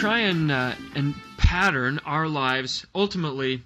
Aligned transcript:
try 0.00 0.20
and 0.20 0.50
uh, 0.50 0.74
and 0.94 1.14
pattern 1.36 2.00
our 2.06 2.26
lives 2.26 2.86
ultimately 2.94 3.62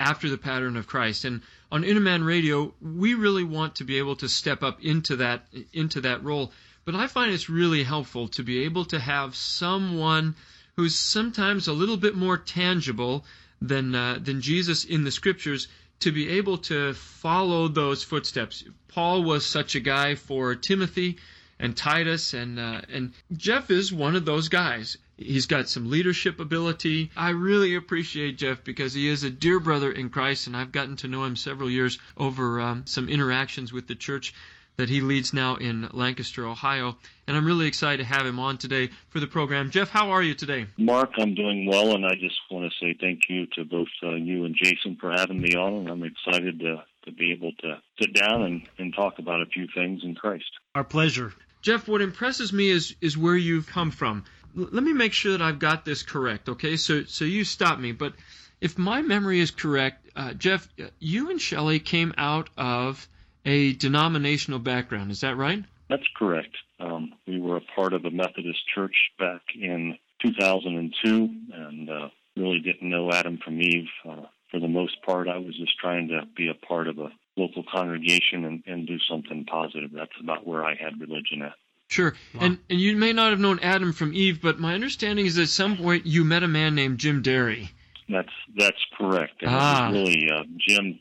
after 0.00 0.28
the 0.28 0.36
pattern 0.38 0.76
of 0.76 0.88
Christ. 0.88 1.24
And 1.24 1.42
on 1.70 1.84
Inner 1.84 2.00
Man 2.00 2.24
Radio, 2.24 2.74
we 2.80 3.14
really 3.14 3.44
want 3.44 3.76
to 3.76 3.84
be 3.84 3.98
able 3.98 4.16
to 4.16 4.28
step 4.28 4.64
up 4.64 4.82
into 4.82 5.16
that 5.16 5.46
into 5.72 6.00
that 6.00 6.24
role. 6.24 6.52
But 6.84 6.96
I 6.96 7.06
find 7.06 7.32
it's 7.32 7.48
really 7.48 7.84
helpful 7.84 8.26
to 8.28 8.42
be 8.42 8.64
able 8.64 8.86
to 8.86 8.98
have 8.98 9.36
someone 9.36 10.34
who's 10.74 10.98
sometimes 10.98 11.68
a 11.68 11.72
little 11.72 11.96
bit 11.96 12.16
more 12.16 12.36
tangible 12.36 13.24
than 13.62 13.94
uh, 13.94 14.18
than 14.20 14.40
Jesus 14.40 14.84
in 14.84 15.04
the 15.04 15.12
scriptures 15.12 15.68
to 16.00 16.10
be 16.10 16.30
able 16.30 16.58
to 16.58 16.94
follow 16.94 17.68
those 17.68 18.02
footsteps. 18.02 18.64
Paul 18.88 19.22
was 19.22 19.46
such 19.46 19.76
a 19.76 19.80
guy 19.80 20.16
for 20.16 20.56
Timothy 20.56 21.18
and 21.60 21.76
Titus, 21.76 22.34
and 22.34 22.58
uh, 22.58 22.80
and 22.92 23.12
Jeff 23.36 23.70
is 23.70 23.92
one 23.92 24.16
of 24.16 24.24
those 24.24 24.48
guys. 24.48 24.96
He's 25.20 25.46
got 25.46 25.68
some 25.68 25.90
leadership 25.90 26.40
ability. 26.40 27.10
I 27.14 27.30
really 27.30 27.74
appreciate 27.74 28.38
Jeff 28.38 28.64
because 28.64 28.94
he 28.94 29.06
is 29.06 29.22
a 29.22 29.30
dear 29.30 29.60
brother 29.60 29.92
in 29.92 30.08
Christ, 30.08 30.46
and 30.46 30.56
I've 30.56 30.72
gotten 30.72 30.96
to 30.96 31.08
know 31.08 31.24
him 31.24 31.36
several 31.36 31.68
years 31.68 31.98
over 32.16 32.58
um, 32.60 32.86
some 32.86 33.08
interactions 33.08 33.70
with 33.70 33.86
the 33.86 33.94
church 33.94 34.32
that 34.78 34.88
he 34.88 35.02
leads 35.02 35.34
now 35.34 35.56
in 35.56 35.90
Lancaster, 35.92 36.46
Ohio. 36.46 36.96
And 37.26 37.36
I'm 37.36 37.44
really 37.44 37.66
excited 37.66 37.98
to 37.98 38.04
have 38.04 38.24
him 38.24 38.38
on 38.38 38.56
today 38.56 38.88
for 39.10 39.20
the 39.20 39.26
program. 39.26 39.70
Jeff, 39.70 39.90
how 39.90 40.10
are 40.10 40.22
you 40.22 40.34
today? 40.34 40.66
Mark, 40.78 41.10
I'm 41.18 41.34
doing 41.34 41.66
well, 41.66 41.94
and 41.94 42.06
I 42.06 42.14
just 42.14 42.40
want 42.50 42.72
to 42.72 42.78
say 42.80 42.96
thank 42.98 43.28
you 43.28 43.46
to 43.56 43.64
both 43.66 43.88
uh, 44.02 44.14
you 44.14 44.46
and 44.46 44.56
Jason 44.56 44.96
for 44.98 45.10
having 45.10 45.38
me 45.38 45.54
on. 45.54 45.74
And 45.74 45.90
I'm 45.90 46.02
excited 46.02 46.60
to, 46.60 46.82
to 47.04 47.12
be 47.12 47.32
able 47.32 47.52
to 47.60 47.82
sit 48.00 48.14
down 48.14 48.42
and, 48.42 48.62
and 48.78 48.94
talk 48.94 49.18
about 49.18 49.42
a 49.42 49.46
few 49.46 49.66
things 49.74 50.00
in 50.02 50.14
Christ. 50.14 50.50
Our 50.74 50.84
pleasure. 50.84 51.34
Jeff, 51.62 51.86
what 51.86 52.00
impresses 52.00 52.54
me 52.54 52.70
is 52.70 52.96
is 53.02 53.18
where 53.18 53.36
you've 53.36 53.66
come 53.66 53.90
from. 53.90 54.24
Let 54.54 54.82
me 54.82 54.92
make 54.92 55.12
sure 55.12 55.32
that 55.32 55.42
I've 55.42 55.58
got 55.58 55.84
this 55.84 56.02
correct, 56.02 56.48
okay? 56.48 56.76
So 56.76 57.04
so 57.04 57.24
you 57.24 57.44
stop 57.44 57.78
me, 57.78 57.92
but 57.92 58.14
if 58.60 58.76
my 58.78 59.02
memory 59.02 59.40
is 59.40 59.50
correct, 59.50 60.08
uh, 60.14 60.34
Jeff, 60.34 60.68
you 60.98 61.30
and 61.30 61.40
Shelley 61.40 61.80
came 61.80 62.12
out 62.16 62.50
of 62.56 63.08
a 63.44 63.72
denominational 63.72 64.58
background. 64.58 65.10
Is 65.10 65.20
that 65.20 65.36
right? 65.36 65.64
That's 65.88 66.06
correct. 66.16 66.56
Um, 66.78 67.12
we 67.26 67.40
were 67.40 67.56
a 67.56 67.62
part 67.74 67.92
of 67.92 68.04
a 68.04 68.10
Methodist 68.10 68.60
church 68.74 68.94
back 69.18 69.42
in 69.54 69.96
2002, 70.22 71.30
and 71.52 71.90
uh, 71.90 72.08
really 72.36 72.60
didn't 72.60 72.88
know 72.88 73.10
Adam 73.12 73.38
from 73.44 73.60
Eve. 73.60 73.88
Uh, 74.08 74.26
for 74.50 74.60
the 74.60 74.68
most 74.68 75.02
part, 75.02 75.28
I 75.28 75.38
was 75.38 75.56
just 75.56 75.78
trying 75.78 76.08
to 76.08 76.22
be 76.36 76.48
a 76.48 76.66
part 76.66 76.88
of 76.88 76.98
a 76.98 77.10
local 77.36 77.64
congregation 77.72 78.44
and, 78.44 78.62
and 78.66 78.86
do 78.86 78.98
something 79.10 79.44
positive. 79.44 79.90
That's 79.92 80.10
about 80.20 80.46
where 80.46 80.64
I 80.64 80.74
had 80.74 81.00
religion 81.00 81.42
at. 81.42 81.54
Sure. 81.90 82.14
Wow. 82.34 82.40
And 82.42 82.58
and 82.70 82.80
you 82.80 82.96
may 82.96 83.12
not 83.12 83.30
have 83.30 83.40
known 83.40 83.58
Adam 83.58 83.92
from 83.92 84.14
Eve, 84.14 84.40
but 84.40 84.60
my 84.60 84.74
understanding 84.74 85.26
is 85.26 85.34
that 85.34 85.42
at 85.42 85.48
some 85.48 85.76
point 85.76 86.06
you 86.06 86.24
met 86.24 86.44
a 86.44 86.48
man 86.48 86.76
named 86.76 86.98
Jim 86.98 87.20
Derry. 87.20 87.72
That's 88.08 88.32
that's 88.56 88.78
correct. 88.96 89.42
And 89.42 89.50
ah. 89.50 89.90
was 89.90 89.98
really 89.98 90.28
uh, 90.32 90.44
Jim 90.68 91.00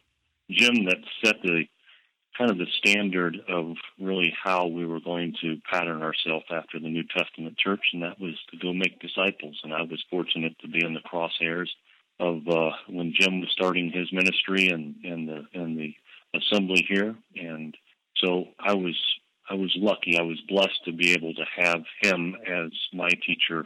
Jim 0.49 0.85
that 0.85 0.97
set 1.23 1.35
the 1.43 1.65
kind 2.35 2.49
of 2.49 2.57
the 2.57 2.65
standard 2.79 3.37
of 3.47 3.75
really 3.99 4.33
how 4.43 4.65
we 4.65 4.83
were 4.83 4.99
going 4.99 5.35
to 5.41 5.57
pattern 5.71 6.01
ourselves 6.01 6.45
after 6.49 6.79
the 6.79 6.89
New 6.89 7.03
Testament 7.03 7.55
church, 7.59 7.81
and 7.93 8.01
that 8.01 8.19
was 8.19 8.33
to 8.49 8.57
go 8.57 8.73
make 8.73 8.99
disciples. 8.99 9.59
And 9.63 9.71
I 9.71 9.83
was 9.83 10.03
fortunate 10.09 10.57
to 10.61 10.67
be 10.67 10.83
in 10.83 10.95
the 10.95 11.01
crosshairs 11.01 11.69
of 12.19 12.47
uh, 12.47 12.71
when 12.87 13.13
Jim 13.15 13.41
was 13.41 13.51
starting 13.51 13.91
his 13.91 14.11
ministry 14.11 14.69
and 14.69 14.95
and 15.03 15.29
the 15.29 15.45
and 15.53 15.77
the 15.77 15.93
assembly 16.33 16.83
here, 16.89 17.15
and 17.35 17.77
so 18.15 18.45
I 18.59 18.73
was 18.73 18.95
I 19.49 19.55
was 19.55 19.73
lucky. 19.76 20.17
I 20.17 20.23
was 20.23 20.39
blessed 20.48 20.86
to 20.86 20.92
be 20.92 21.14
able 21.14 21.33
to 21.33 21.45
have 21.58 21.83
him 22.02 22.36
as 22.48 22.71
my 22.93 23.10
teacher, 23.10 23.65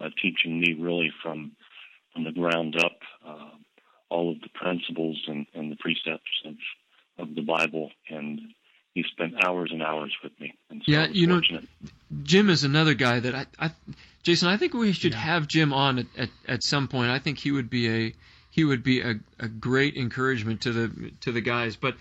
uh, 0.00 0.10
teaching 0.22 0.60
me 0.60 0.74
really 0.78 1.10
from 1.22 1.52
from 2.12 2.24
the 2.24 2.32
ground 2.32 2.76
up 2.76 2.98
uh, 3.26 3.50
all 4.08 4.30
of 4.30 4.40
the 4.40 4.48
principles 4.54 5.22
and, 5.26 5.46
and 5.54 5.70
the 5.70 5.76
precepts 5.76 6.30
of 6.44 6.54
of 7.18 7.34
the 7.34 7.42
Bible, 7.42 7.90
and 8.08 8.40
he 8.94 9.04
spent 9.10 9.44
hours 9.44 9.70
and 9.72 9.82
hours 9.82 10.14
with 10.22 10.32
me. 10.40 10.54
So 10.70 10.76
yeah, 10.86 11.08
you 11.08 11.28
fortunate. 11.28 11.68
know, 11.82 11.90
Jim 12.22 12.48
is 12.48 12.64
another 12.64 12.94
guy 12.94 13.20
that 13.20 13.34
I, 13.34 13.46
I 13.58 13.70
Jason, 14.22 14.48
I 14.48 14.56
think 14.56 14.74
we 14.74 14.92
should 14.92 15.12
yeah. 15.12 15.18
have 15.18 15.48
Jim 15.48 15.72
on 15.72 15.98
at, 15.98 16.06
at, 16.16 16.30
at 16.46 16.62
some 16.62 16.88
point. 16.88 17.10
I 17.10 17.18
think 17.18 17.38
he 17.38 17.50
would 17.50 17.68
be 17.68 17.88
a 17.88 18.14
he 18.50 18.64
would 18.64 18.82
be 18.82 19.00
a, 19.00 19.14
a 19.38 19.48
great 19.48 19.96
encouragement 19.96 20.60
to 20.62 20.72
the 20.72 21.12
to 21.20 21.32
the 21.32 21.40
guys. 21.40 21.76
But 21.76 21.96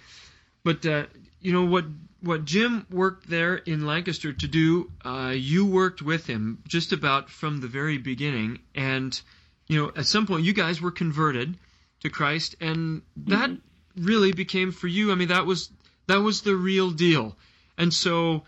but 0.68 0.86
uh, 0.86 1.06
you 1.40 1.54
know 1.54 1.66
what 1.66 1.86
what 2.22 2.46
Jim 2.46 2.86
worked 2.90 3.30
there 3.30 3.56
in 3.56 3.86
Lancaster 3.86 4.34
to 4.34 4.48
do, 4.48 4.92
uh, 5.06 5.34
you 5.36 5.66
worked 5.66 6.02
with 6.02 6.26
him 6.26 6.64
just 6.68 6.92
about 6.92 7.30
from 7.30 7.62
the 7.62 7.68
very 7.68 7.98
beginning, 7.98 8.60
and 8.76 9.22
you 9.68 9.82
know 9.82 9.92
at 9.96 10.06
some 10.06 10.26
point 10.28 10.44
you 10.44 10.54
guys 10.54 10.82
were 10.82 10.92
converted 10.92 11.58
to 12.02 12.10
Christ, 12.10 12.56
and 12.60 13.02
that 13.28 13.50
mm-hmm 13.50 13.68
really 13.98 14.32
became 14.32 14.72
for 14.72 14.88
you. 14.88 15.12
I 15.12 15.16
mean, 15.16 15.30
that 15.30 15.46
was 15.46 15.70
that 16.08 16.18
was 16.18 16.42
the 16.42 16.56
real 16.56 16.92
deal. 16.92 17.36
And 17.78 17.94
so, 17.94 18.44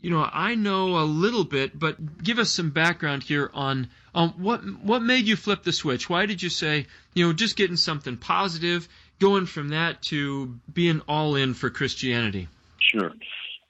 you 0.00 0.10
know, 0.10 0.28
I 0.30 0.54
know 0.54 0.98
a 0.98 1.04
little 1.04 1.44
bit, 1.44 1.78
but 1.78 2.22
give 2.22 2.38
us 2.38 2.50
some 2.50 2.70
background 2.70 3.22
here 3.22 3.50
on 3.54 3.88
on 4.14 4.30
what 4.30 4.60
what 4.82 5.02
made 5.02 5.26
you 5.26 5.36
flip 5.36 5.62
the 5.62 5.72
switch. 5.72 6.08
Why 6.08 6.26
did 6.26 6.42
you 6.42 6.50
say, 6.50 6.86
you 7.14 7.26
know, 7.26 7.32
just 7.32 7.56
getting 7.56 7.76
something 7.76 8.16
positive, 8.16 8.88
going 9.20 9.46
from 9.46 9.68
that 9.70 10.02
to 10.02 10.58
being 10.72 11.00
all 11.08 11.36
in 11.36 11.54
for 11.54 11.70
Christianity? 11.70 12.48
Sure. 12.80 13.12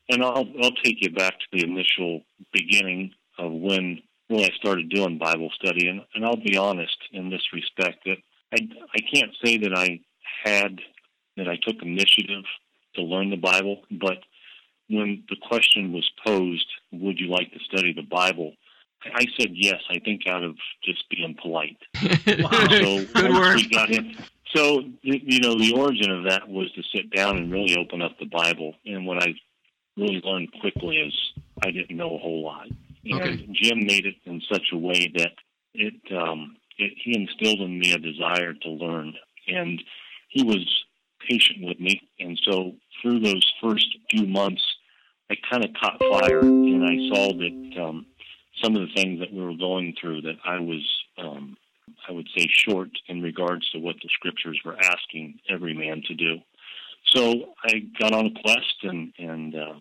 And 0.08 0.22
I'll 0.22 0.46
I'll 0.62 0.76
take 0.84 0.98
you 1.00 1.10
back 1.10 1.34
to 1.38 1.46
the 1.52 1.64
initial 1.64 2.22
beginning 2.52 3.12
of 3.38 3.52
when 3.52 4.00
really 4.30 4.44
I 4.44 4.50
started 4.56 4.88
doing 4.88 5.18
Bible 5.18 5.50
study, 5.54 5.88
and, 5.88 6.02
and 6.14 6.24
I'll 6.24 6.36
be 6.36 6.56
honest 6.56 6.96
in 7.12 7.30
this 7.30 7.42
respect 7.52 8.04
that 8.04 8.16
I 8.52 8.58
I 8.94 8.98
can't 9.14 9.32
say 9.44 9.58
that 9.58 9.76
I 9.76 10.00
had 10.44 10.80
that 11.36 11.48
I 11.48 11.56
took 11.56 11.82
initiative 11.82 12.44
to 12.94 13.02
learn 13.02 13.30
the 13.30 13.36
Bible, 13.36 13.82
but 13.90 14.18
when 14.88 15.24
the 15.28 15.36
question 15.48 15.92
was 15.92 16.08
posed, 16.24 16.66
would 16.92 17.18
you 17.18 17.28
like 17.28 17.52
to 17.52 17.58
study 17.60 17.92
the 17.92 18.02
Bible? 18.08 18.54
I 19.04 19.26
said 19.38 19.50
yes, 19.52 19.80
I 19.90 19.98
think 19.98 20.22
out 20.26 20.42
of 20.42 20.56
just 20.84 21.04
being 21.10 21.36
polite. 21.40 21.76
wow. 22.02 22.50
So 22.70 23.04
Good 23.12 23.30
work. 23.32 23.56
we 23.56 23.68
got 23.68 23.90
in, 23.90 24.16
so 24.54 24.80
you 25.02 25.40
know, 25.40 25.54
the 25.54 25.74
origin 25.76 26.10
of 26.10 26.24
that 26.24 26.48
was 26.48 26.70
to 26.72 26.82
sit 26.94 27.10
down 27.10 27.36
and 27.36 27.52
really 27.52 27.76
open 27.76 28.02
up 28.02 28.18
the 28.18 28.26
Bible. 28.26 28.74
And 28.84 29.06
what 29.06 29.22
I 29.22 29.34
really 29.96 30.20
learned 30.24 30.52
quickly 30.60 30.98
is 30.98 31.14
I 31.62 31.70
didn't 31.70 31.96
know 31.96 32.14
a 32.14 32.18
whole 32.18 32.44
lot. 32.44 32.68
And 33.04 33.22
okay. 33.22 33.48
Jim 33.52 33.80
made 33.86 34.06
it 34.06 34.16
in 34.24 34.40
such 34.50 34.68
a 34.72 34.76
way 34.76 35.12
that 35.16 35.32
it, 35.74 35.94
um, 36.16 36.56
it 36.78 36.92
he 37.02 37.16
instilled 37.16 37.60
in 37.60 37.78
me 37.78 37.92
a 37.92 37.98
desire 37.98 38.52
to 38.52 38.68
learn, 38.68 39.14
and 39.48 39.82
he 40.28 40.42
was 40.42 40.84
patient 41.28 41.58
with 41.62 41.80
me. 41.80 42.00
And 42.18 42.38
so 42.44 42.72
through 43.00 43.20
those 43.20 43.52
first 43.62 43.86
few 44.10 44.26
months, 44.26 44.62
I 45.30 45.34
kind 45.50 45.64
of 45.64 45.70
caught 45.80 45.98
fire 45.98 46.40
and 46.40 46.84
I 46.84 47.14
saw 47.14 47.32
that 47.32 47.82
um, 47.82 48.06
some 48.62 48.76
of 48.76 48.82
the 48.82 48.94
things 48.94 49.20
that 49.20 49.32
we 49.32 49.42
were 49.42 49.56
going 49.56 49.94
through 50.00 50.22
that 50.22 50.36
I 50.44 50.60
was, 50.60 50.86
um, 51.18 51.56
I 52.08 52.12
would 52.12 52.28
say, 52.36 52.48
short 52.50 52.90
in 53.08 53.22
regards 53.22 53.68
to 53.70 53.78
what 53.78 53.96
the 54.02 54.08
scriptures 54.12 54.60
were 54.64 54.76
asking 54.80 55.38
every 55.48 55.74
man 55.74 56.02
to 56.06 56.14
do. 56.14 56.38
So 57.14 57.54
I 57.64 57.82
got 58.00 58.12
on 58.12 58.26
a 58.26 58.42
quest 58.42 58.76
and, 58.82 59.12
and, 59.18 59.54
uh, 59.54 59.74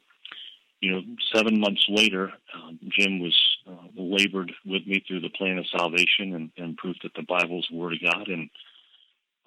you 0.82 0.92
know, 0.92 1.02
seven 1.34 1.60
months 1.60 1.86
later, 1.90 2.32
um, 2.54 2.80
Jim 2.90 3.20
was 3.20 3.36
uh, 3.68 3.88
labored 3.96 4.52
with 4.66 4.86
me 4.86 5.04
through 5.08 5.22
the 5.22 5.30
plan 5.30 5.58
of 5.58 5.66
salvation 5.76 6.36
and, 6.36 6.52
and 6.58 6.78
proof 6.78 6.98
that 7.02 7.14
the 7.16 7.24
Bible 7.24 7.60
is 7.60 7.66
the 7.72 7.78
Word 7.78 7.94
of 7.94 8.04
God. 8.04 8.28
And 8.28 8.50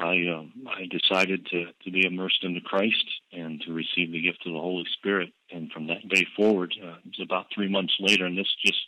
I 0.00 0.24
uh, 0.28 0.44
I 0.70 0.86
decided 0.90 1.46
to 1.46 1.66
to 1.84 1.90
be 1.90 2.06
immersed 2.06 2.42
into 2.44 2.60
Christ 2.60 3.04
and 3.32 3.60
to 3.62 3.72
receive 3.72 4.12
the 4.12 4.22
gift 4.22 4.46
of 4.46 4.52
the 4.52 4.60
Holy 4.60 4.84
Spirit. 4.98 5.30
And 5.50 5.70
from 5.70 5.88
that 5.88 6.08
day 6.08 6.26
forward, 6.36 6.74
uh, 6.82 6.96
it 7.04 7.18
was 7.18 7.20
about 7.22 7.46
three 7.54 7.68
months 7.68 7.94
later, 8.00 8.24
and 8.26 8.36
this 8.36 8.52
just 8.64 8.78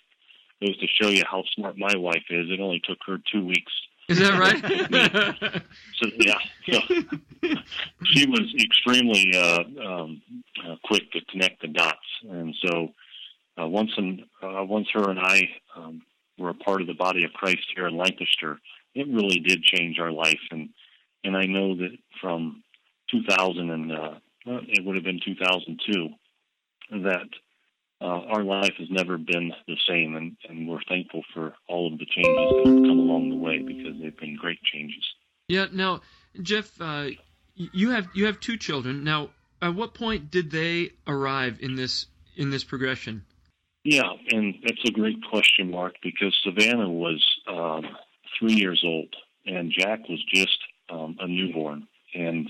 goes 0.61 0.77
to 0.79 0.87
show 1.01 1.09
you 1.09 1.23
how 1.31 1.43
smart 1.55 1.79
my 1.79 1.97
wife 1.97 2.25
is. 2.31 2.51
It 2.51 2.61
only 2.61 2.81
took 2.85 2.99
her 3.07 3.19
two 3.33 3.45
weeks. 3.45 3.73
Is 4.09 4.19
that 4.19 4.39
right? 4.39 4.61
so 5.95 6.09
yeah, 6.19 6.39
so 6.69 6.81
she 8.05 8.27
was 8.27 8.53
extremely 8.61 9.33
uh, 9.37 9.63
um, 9.87 10.23
uh, 10.67 10.77
quick 10.85 11.11
to 11.13 11.21
connect 11.31 11.63
the 11.63 11.69
dots, 11.69 11.99
and 12.29 12.55
so 12.65 12.89
uh, 13.61 13.69
once 13.69 13.93
and 13.97 14.23
uh, 14.43 14.65
once 14.65 14.89
her 14.95 15.11
and 15.11 15.21
I 15.21 15.49
um, 15.77 16.03
were 16.39 16.51
a 16.51 16.55
part 16.55 16.81
of 16.81 16.89
the 16.89 16.95
body 16.95 17.25
of 17.25 17.33
Christ 17.33 17.67
here 17.75 17.87
in 17.87 17.97
Lancaster, 17.97 18.59
it 18.95 19.07
really 19.07 19.39
did 19.39 19.63
change 19.63 20.01
our 20.01 20.11
life 20.11 20.41
and 20.51 20.71
and 21.23 21.37
I 21.37 21.45
know 21.45 21.77
that 21.77 21.97
from 22.21 22.63
2000 23.11 23.71
and 23.71 23.93
uh, 23.93 24.15
it 24.45 24.85
would 24.85 24.97
have 24.97 25.05
been 25.05 25.21
2002 25.25 26.09
that 27.03 27.29
uh, 28.01 28.05
our 28.05 28.43
life 28.43 28.73
has 28.79 28.89
never 28.91 29.19
been 29.19 29.53
the 29.67 29.77
same, 29.89 30.17
and, 30.17 30.37
and 30.49 30.69
we're 30.69 30.83
thankful 30.89 31.23
for 31.35 31.55
all 31.69 31.93
of 31.93 31.99
the 31.99 32.07
changes 32.07 32.35
that 32.35 32.67
have 32.67 32.77
come 32.77 32.99
along 32.99 33.31
the 33.31 33.37
way 33.37 33.59
because 33.59 34.01
they've 34.01 34.17
been 34.19 34.37
great 34.37 34.63
changes. 34.63 35.05
Yeah. 35.49 35.67
Now, 35.73 36.01
Jeff, 36.41 36.71
uh, 36.81 37.09
you 37.55 37.91
have 37.91 38.09
you 38.15 38.27
have 38.27 38.41
two 38.41 38.57
children. 38.57 39.05
Now, 39.05 39.31
at 39.61 39.75
what 39.75 39.95
point 39.95 40.31
did 40.31 40.51
they 40.51 40.91
arrive 41.07 41.59
in 41.61 41.75
this 41.75 42.07
in 42.37 42.51
this 42.51 42.65
progression? 42.65 43.25
Yeah, 43.85 44.13
and 44.31 44.55
that's 44.63 44.85
a 44.87 44.93
great 44.93 45.17
question, 45.31 45.71
Mark, 45.71 45.95
because 46.03 46.37
Savannah 46.45 46.91
was 46.91 47.25
um, 47.49 47.85
three 48.39 48.55
years 48.55 48.83
old 48.85 49.15
and 49.47 49.73
Jack 49.77 50.09
was 50.09 50.23
just 50.33 50.59
um, 50.91 51.17
a 51.19 51.27
newborn. 51.27 51.87
And 52.15 52.49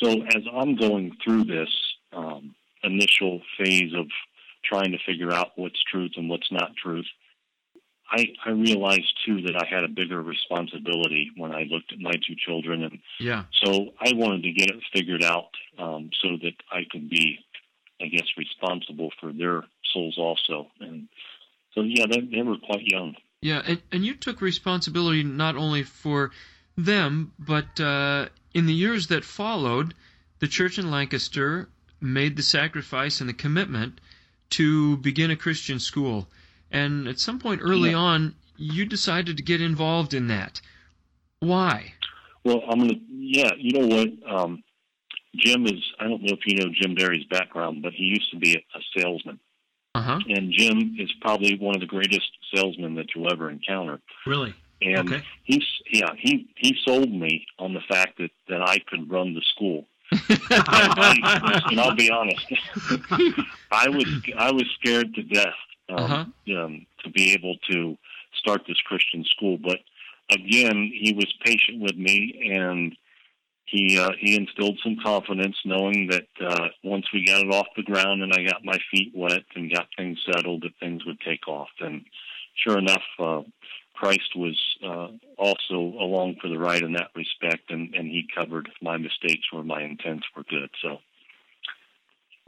so 0.00 0.08
as 0.10 0.42
I'm 0.52 0.76
going 0.76 1.16
through 1.22 1.44
this 1.44 1.68
um, 2.12 2.54
initial 2.82 3.40
phase 3.58 3.92
of 3.94 4.06
trying 4.64 4.92
to 4.92 4.98
figure 5.06 5.32
out 5.32 5.52
what's 5.56 5.82
truth 5.90 6.12
and 6.16 6.28
what's 6.28 6.50
not 6.50 6.76
truth, 6.76 7.06
I, 8.10 8.26
I 8.44 8.50
realized 8.50 9.12
too 9.24 9.42
that 9.42 9.56
I 9.56 9.66
had 9.66 9.84
a 9.84 9.88
bigger 9.88 10.20
responsibility 10.22 11.30
when 11.36 11.52
I 11.52 11.64
looked 11.70 11.92
at 11.92 11.98
my 11.98 12.12
two 12.12 12.34
children, 12.46 12.82
and 12.82 12.98
yeah. 13.18 13.44
So 13.64 13.94
I 14.00 14.12
wanted 14.14 14.42
to 14.42 14.52
get 14.52 14.70
it 14.70 14.82
figured 14.92 15.24
out 15.24 15.50
um, 15.78 16.10
so 16.20 16.36
that 16.42 16.54
I 16.70 16.82
could 16.90 17.08
be, 17.08 17.38
I 18.00 18.06
guess, 18.06 18.26
responsible 18.36 19.10
for 19.18 19.32
their 19.32 19.64
souls 19.92 20.18
also. 20.18 20.66
And 20.80 21.08
so 21.74 21.82
yeah, 21.82 22.04
they, 22.10 22.20
they 22.20 22.42
were 22.42 22.58
quite 22.58 22.84
young. 22.84 23.14
Yeah, 23.40 23.62
and, 23.66 23.82
and 23.90 24.04
you 24.04 24.14
took 24.14 24.40
responsibility 24.40 25.22
not 25.22 25.56
only 25.56 25.82
for 25.82 26.32
them, 26.76 27.32
but 27.38 27.80
uh, 27.80 28.28
in 28.54 28.66
the 28.66 28.74
years 28.74 29.06
that 29.08 29.24
followed, 29.24 29.94
the 30.38 30.48
church 30.48 30.78
in 30.78 30.90
Lancaster 30.90 31.68
made 32.00 32.36
the 32.36 32.42
sacrifice 32.42 33.20
and 33.20 33.28
the 33.28 33.34
commitment 33.34 34.00
to 34.52 34.96
begin 34.98 35.30
a 35.30 35.36
Christian 35.36 35.78
school. 35.78 36.28
And 36.70 37.06
at 37.08 37.18
some 37.18 37.38
point 37.38 37.60
early 37.62 37.90
yeah. 37.90 37.96
on, 37.96 38.34
you 38.56 38.86
decided 38.86 39.36
to 39.36 39.42
get 39.42 39.60
involved 39.60 40.14
in 40.14 40.28
that. 40.28 40.60
Why? 41.40 41.94
Well, 42.44 42.62
I'm 42.68 42.78
gonna. 42.78 42.94
Yeah, 43.08 43.50
you 43.58 43.78
know 43.78 43.86
what? 43.96 44.08
Um, 44.32 44.62
Jim 45.36 45.66
is. 45.66 45.82
I 45.98 46.04
don't 46.04 46.22
know 46.22 46.34
if 46.34 46.46
you 46.46 46.56
know 46.56 46.72
Jim 46.72 46.94
Barry's 46.94 47.26
background, 47.26 47.82
but 47.82 47.92
he 47.92 48.04
used 48.04 48.30
to 48.30 48.38
be 48.38 48.54
a, 48.54 48.78
a 48.78 48.80
salesman. 48.96 49.38
Uh-huh. 49.94 50.20
And 50.28 50.52
Jim 50.52 50.96
is 50.98 51.12
probably 51.20 51.56
one 51.58 51.74
of 51.74 51.80
the 51.80 51.86
greatest 51.86 52.28
salesmen 52.54 52.94
that 52.94 53.14
you'll 53.14 53.30
ever 53.30 53.50
encounter. 53.50 54.00
Really? 54.26 54.54
And 54.80 55.12
okay. 55.12 55.22
he's 55.44 55.64
yeah 55.92 56.10
he 56.18 56.48
he 56.56 56.76
sold 56.84 57.12
me 57.12 57.46
on 57.58 57.74
the 57.74 57.80
fact 57.88 58.18
that 58.18 58.30
that 58.48 58.62
I 58.62 58.78
could 58.88 59.10
run 59.10 59.34
the 59.34 59.42
school. 59.54 59.86
and 60.28 61.80
I'll 61.80 61.94
be 61.94 62.10
honest, 62.10 62.44
I 63.72 63.88
was 63.88 64.06
I 64.38 64.52
was 64.52 64.64
scared 64.80 65.14
to 65.14 65.22
death 65.22 65.54
um, 65.88 65.96
uh-huh. 65.96 66.64
um, 66.64 66.86
to 67.04 67.10
be 67.10 67.32
able 67.32 67.56
to 67.70 67.96
start 68.34 68.62
this 68.68 68.80
Christian 68.86 69.24
school. 69.24 69.58
But 69.58 69.78
again, 70.30 70.92
he 70.94 71.12
was 71.14 71.32
patient 71.44 71.80
with 71.80 71.96
me, 71.96 72.50
and 72.52 72.94
he 73.64 73.98
uh, 73.98 74.10
he 74.18 74.36
instilled 74.36 74.78
some 74.82 74.96
confidence, 75.02 75.56
knowing 75.64 76.08
that 76.10 76.28
uh, 76.46 76.68
once 76.84 77.06
we 77.12 77.24
got 77.24 77.44
it 77.44 77.52
off 77.52 77.66
the 77.74 77.82
ground 77.82 78.22
and 78.22 78.32
I 78.32 78.44
got 78.44 78.64
my 78.64 78.78
feet 78.90 79.12
wet 79.14 79.44
and 79.56 79.72
got 79.72 79.88
things 79.96 80.18
settled, 80.30 80.62
that 80.62 80.78
things 80.78 81.04
would 81.06 81.20
take 81.20 81.48
off. 81.48 81.70
And 81.80 82.04
sure 82.54 82.78
enough, 82.78 83.02
uh, 83.18 83.42
Christ 83.94 84.36
was 84.36 84.60
uh, 84.84 85.08
also 85.38 85.74
along 85.74 86.36
for 86.42 86.48
the 86.48 86.58
ride 86.58 86.82
in 86.82 86.92
that 86.92 87.10
respect, 87.14 87.70
and, 87.70 87.94
and 87.94 88.08
he 88.08 88.28
covered 88.34 88.68
my 88.82 88.98
mistakes 88.98 89.50
where 89.50 89.64
my 89.64 89.82
intents 89.82 90.26
were 90.36 90.44
good. 90.44 90.70
So. 90.82 90.98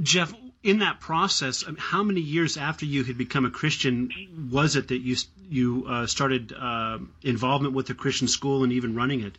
Jeff, 0.03 0.33
in 0.63 0.81
that 0.81 1.01
process, 1.01 1.65
how 1.79 2.03
many 2.03 2.21
years 2.21 2.57
after 2.57 2.85
you 2.85 3.05
had 3.05 3.17
become 3.17 3.45
a 3.45 3.51
Christian 3.51 4.11
was 4.51 4.77
it 4.77 4.89
that 4.89 4.99
you 4.99 5.17
you 5.49 5.87
uh, 5.89 6.07
started 6.07 6.53
uh, 6.53 6.99
involvement 7.23 7.75
with 7.75 7.87
the 7.87 7.95
Christian 7.95 8.29
school 8.29 8.65
and 8.65 8.73
even 8.73 8.95
running 8.95 9.21
it? 9.21 9.39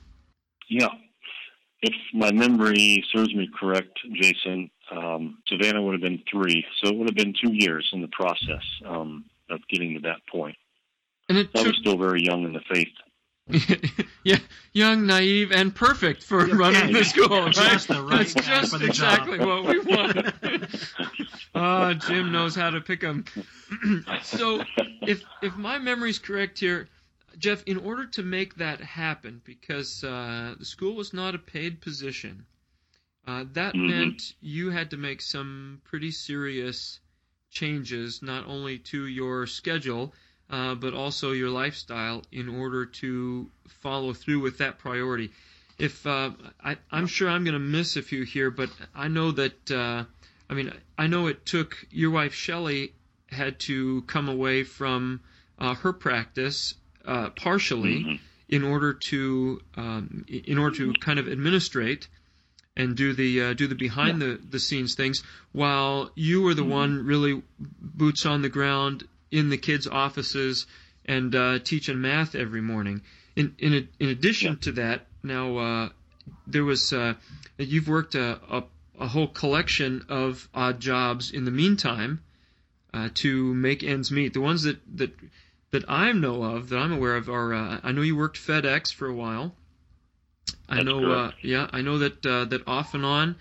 Yeah, 0.70 0.90
if 1.82 1.94
my 2.14 2.32
memory 2.32 3.04
serves 3.14 3.34
me 3.36 3.50
correct, 3.60 4.00
Jason, 4.14 4.70
um, 4.92 5.38
Savannah 5.48 5.82
would 5.82 5.94
have 5.94 6.02
been 6.02 6.24
three, 6.32 6.66
so 6.82 6.90
it 6.90 6.96
would 6.96 7.10
have 7.10 7.16
been 7.16 7.34
two 7.34 7.54
years 7.54 7.90
in 7.94 8.02
the 8.02 8.08
process 8.08 8.64
um, 8.86 9.26
of 9.50 9.60
getting 9.70 9.94
to 9.96 10.00
that 10.02 10.22
point. 10.32 10.56
And 11.30 11.38
it 11.38 11.50
I 11.56 11.64
was 11.64 11.78
still 11.80 11.98
very 11.98 12.24
young 12.24 12.44
in 12.44 12.54
the 12.54 12.62
faith. 12.72 12.94
yeah, 14.24 14.40
young, 14.74 15.06
naive, 15.06 15.52
and 15.52 15.74
perfect 15.74 16.24
for 16.24 16.48
yeah, 16.48 16.56
running 16.56 16.90
yeah, 16.90 17.00
the 17.00 17.06
school. 17.06 17.44
Right? 17.44 17.54
Just 17.54 17.88
the 17.88 18.02
right 18.02 18.28
That's 18.28 18.34
just 18.34 18.82
exactly 18.82 19.38
job. 19.38 19.48
what 19.48 19.66
we 19.66 19.80
want. 19.80 20.34
uh, 21.54 21.94
Jim 22.08 22.32
knows 22.32 22.56
how 22.56 22.72
to 22.72 22.82
pick 22.82 23.02
them. 23.02 23.26
so, 24.24 24.64
if 25.02 25.24
if 25.44 25.56
my 25.58 25.78
memory's 25.78 26.18
correct 26.18 26.58
here, 26.58 26.90
Jeff, 27.38 27.64
in 27.66 27.78
order 27.78 28.08
to 28.08 28.24
make 28.24 28.56
that 28.56 28.82
happen, 28.82 29.42
because 29.46 30.04
uh, 30.04 30.56
the 30.58 30.66
school 30.66 30.96
was 30.96 31.14
not 31.14 31.36
a 31.36 31.40
paid 31.40 31.82
position, 31.82 32.48
uh, 33.28 33.46
that 33.54 33.76
mm-hmm. 33.76 33.90
meant 33.90 34.34
you 34.42 34.72
had 34.72 34.90
to 34.90 34.98
make 34.98 35.22
some 35.22 35.82
pretty 35.84 36.10
serious 36.10 37.00
changes, 37.52 38.24
not 38.24 38.48
only 38.48 38.80
to 38.80 39.06
your 39.06 39.46
schedule, 39.46 40.16
uh, 40.50 40.76
but 40.76 40.94
also 40.94 41.32
your 41.32 41.50
lifestyle, 41.50 42.24
in 42.32 42.50
order 42.50 42.86
to 42.86 43.50
follow 43.68 44.14
through 44.14 44.40
with 44.40 44.60
that 44.60 44.78
priority. 44.78 45.32
If 45.78 46.06
uh, 46.08 46.32
I, 46.64 46.78
am 46.92 47.08
sure 47.08 47.30
I'm 47.30 47.44
going 47.44 47.54
to 47.54 47.60
miss 47.60 47.98
a 47.98 48.02
few 48.02 48.24
here, 48.24 48.50
but 48.50 48.70
I 48.96 49.08
know 49.08 49.32
that 49.32 49.72
uh, 49.72 50.06
I 50.50 50.54
mean 50.54 50.72
I 50.98 51.08
know 51.08 51.28
it 51.28 51.46
took 51.46 51.86
your 51.92 52.12
wife 52.12 52.34
Shelley 52.34 52.94
had 53.30 53.60
to 53.62 54.04
come 54.04 54.30
away 54.30 54.64
from 54.64 55.20
uh, 55.60 55.74
her 55.76 55.94
practice 55.94 56.76
uh, 57.06 57.30
partially 57.32 58.04
mm-hmm. 58.04 58.16
in 58.50 58.64
order 58.64 58.94
to 58.94 59.62
um, 59.76 60.26
in 60.28 60.58
order 60.58 60.78
to 60.78 60.94
kind 60.94 61.20
of 61.20 61.28
administrate 61.28 62.08
and 62.78 62.96
do 62.96 63.14
the 63.14 63.42
uh, 63.42 63.54
do 63.54 63.68
the 63.68 63.76
behind 63.76 64.22
yeah. 64.22 64.28
the, 64.28 64.40
the 64.52 64.60
scenes 64.60 64.96
things 64.96 65.24
while 65.52 66.12
you 66.16 66.42
were 66.42 66.54
the 66.54 66.62
mm-hmm. 66.62 66.72
one 66.72 67.06
really 67.06 67.42
boots 67.60 68.26
on 68.26 68.42
the 68.42 68.50
ground 68.50 69.08
in 69.36 69.50
the 69.50 69.58
kids' 69.58 69.88
offices 69.88 70.66
and 71.06 71.36
uh, 71.36 71.60
teaching 71.60 72.02
math 72.02 72.36
every 72.36 72.62
morning. 72.62 73.02
In 73.36 73.56
in 73.60 73.90
in 74.00 74.10
addition 74.10 74.54
yeah. 74.54 74.60
to 74.62 74.72
that, 74.74 75.08
now 75.24 75.58
uh, 75.58 75.90
there 76.48 76.64
was 76.64 76.94
uh, 76.94 77.14
you've 77.58 77.88
worked 77.88 78.16
a, 78.16 78.40
a, 78.50 78.64
a 79.00 79.08
whole 79.08 79.28
collection 79.28 80.06
of 80.10 80.48
odd 80.54 80.80
jobs 80.80 81.32
in 81.32 81.46
the 81.46 81.52
meantime 81.52 82.22
uh, 82.94 83.10
to 83.16 83.54
make 83.54 83.84
ends 83.84 84.12
meet. 84.12 84.34
The 84.34 84.42
ones 84.42 84.64
that 84.64 84.80
that 84.98 85.12
that 85.72 85.84
I 85.90 86.14
know 86.14 86.44
of, 86.44 86.70
that 86.70 86.78
I'm 86.78 86.94
aware 86.94 87.18
of, 87.18 87.30
are 87.30 87.54
uh, 87.54 87.80
I 87.84 87.92
know 87.92 88.02
you 88.02 88.16
worked 88.16 88.38
FedEx 88.38 88.94
for 88.94 89.08
a 89.08 89.14
while. 89.14 89.54
I 90.70 90.76
That's 90.76 90.86
know, 90.86 91.12
uh, 91.12 91.32
yeah, 91.42 91.68
I 91.72 91.82
know 91.82 91.98
that 92.00 92.26
uh, 92.26 92.46
that 92.46 92.68
off 92.68 92.94
and 92.94 93.06
on, 93.06 93.36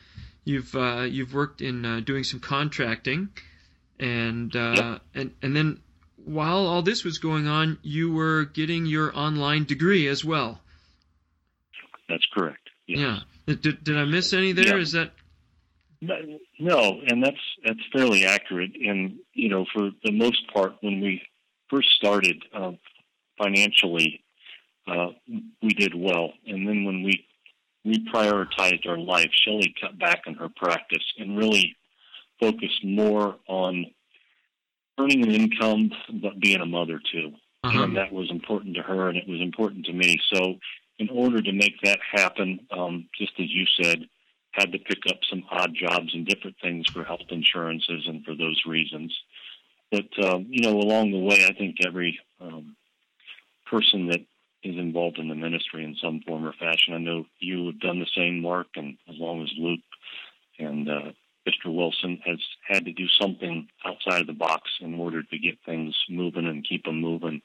you've 0.45 0.75
uh, 0.75 1.07
you've 1.09 1.33
worked 1.33 1.61
in 1.61 1.85
uh, 1.85 2.01
doing 2.01 2.25
some 2.25 2.41
contracting, 2.41 3.29
and 3.99 4.55
uh, 4.55 4.75
yep. 4.77 5.03
and 5.15 5.35
and 5.43 5.57
then 5.57 5.81
while 6.25 6.67
all 6.67 6.83
this 6.83 7.05
was 7.05 7.19
going 7.19 7.47
on, 7.47 7.79
you 7.83 8.13
were 8.13 8.45
getting 8.45 8.87
your 8.87 9.17
online 9.17 9.65
degree 9.65 10.07
as 10.09 10.25
well. 10.25 10.61
That's 12.09 12.27
correct. 12.33 12.71
Yes. 12.87 12.99
Yeah. 13.47 13.55
Did, 13.57 13.85
did 13.85 13.97
I 13.97 14.05
miss 14.05 14.33
any 14.33 14.53
there? 14.53 14.77
Yeah. 14.77 14.83
Is 14.83 14.93
that? 14.93 15.13
No, 16.59 17.01
and 17.07 17.23
that's 17.23 17.41
that's 17.65 17.81
fairly 17.93 18.27
accurate. 18.27 18.73
And 18.75 19.19
you 19.33 19.49
know, 19.49 19.65
for 19.73 19.91
the 20.05 20.13
most 20.13 20.53
part, 20.53 20.75
when 20.81 21.01
we 21.01 21.23
first 21.71 21.89
started 21.97 22.43
uh, 22.53 22.73
financially, 23.39 24.23
uh, 24.87 25.09
we 25.63 25.71
did 25.71 25.95
well, 25.95 26.33
and 26.47 26.69
then 26.69 26.85
when 26.85 27.03
we 27.03 27.27
reprioritized 27.87 28.87
our 28.87 28.99
life, 28.99 29.31
Shelley 29.45 29.75
cut 29.81 29.99
back 29.99 30.23
on 30.27 30.35
her 30.35 30.49
practice 30.55 31.05
and 31.19 31.39
really 31.39 31.77
focused 32.41 32.85
more 32.85 33.37
on 33.47 33.87
earning 34.99 35.23
an 35.23 35.31
income, 35.31 35.91
but 36.23 36.41
being 36.41 36.61
a 36.61 36.67
mother 36.67 37.01
too. 37.13 37.33
Uh-huh. 37.65 37.83
And 37.83 37.97
that 37.97 38.13
was 38.13 38.31
important 38.31 38.77
to 38.77 38.83
her, 38.83 39.09
and 39.09 39.17
it 39.17 39.29
was 39.29 39.41
important 39.41 39.87
to 39.87 39.93
me. 39.93 40.21
So, 40.33 40.57
in 40.99 41.09
order 41.09 41.41
to 41.41 41.53
make 41.53 41.81
that 41.83 41.99
happen, 42.13 42.61
um, 42.71 43.09
just 43.19 43.33
as 43.41 43.47
you 43.51 43.65
said, 43.83 44.07
had 44.53 44.71
to 44.73 44.79
pick 44.79 44.99
up 45.09 45.17
some 45.29 45.43
odd 45.51 45.75
jobs 45.75 46.15
and 46.15 46.27
different 46.27 46.57
things 46.63 46.87
for 46.93 47.03
health 47.03 47.27
insurances 47.31 48.07
and 48.07 48.25
for 48.25 48.35
those 48.35 48.63
reasons. 48.67 49.17
But 49.91 50.25
um, 50.25 50.47
you 50.51 50.63
know, 50.63 50.79
along 50.79 51.11
the 51.11 51.19
way, 51.19 51.47
I 51.47 51.53
think 51.55 51.77
every 51.85 52.21
um, 52.41 52.77
person 53.67 54.09
that 54.09 54.21
is 54.63 54.77
involved 54.77 55.19
in 55.19 55.29
the 55.29 55.35
ministry 55.35 55.85
in 55.85 55.97
some 56.03 56.21
form 56.27 56.45
or 56.45 56.53
fashion. 56.53 56.95
I 56.95 56.99
know 56.99 57.27
you 57.39 57.67
have 57.67 57.81
done 57.81 57.99
the 57.99 58.07
same, 58.17 58.43
work, 58.43 58.69
and 58.77 58.97
as 59.09 59.17
long 59.19 59.43
as 59.43 59.53
Luke 59.59 59.81
and 60.59 60.89
uh, 60.89 61.13
Mr. 61.47 61.73
Wilson 61.75 62.21
has 62.25 62.39
had 62.67 62.87
to 62.87 62.93
do 62.93 63.07
something 63.21 63.69
outside 63.85 64.23
of 64.23 64.27
the 64.27 64.33
box 64.33 64.71
in 64.81 64.95
order 64.95 65.23
to 65.23 65.39
get 65.39 65.59
things 65.67 65.95
moving 66.09 66.47
and 66.47 66.67
keep 66.67 66.85
them 66.85 67.01
moving. 67.01 67.43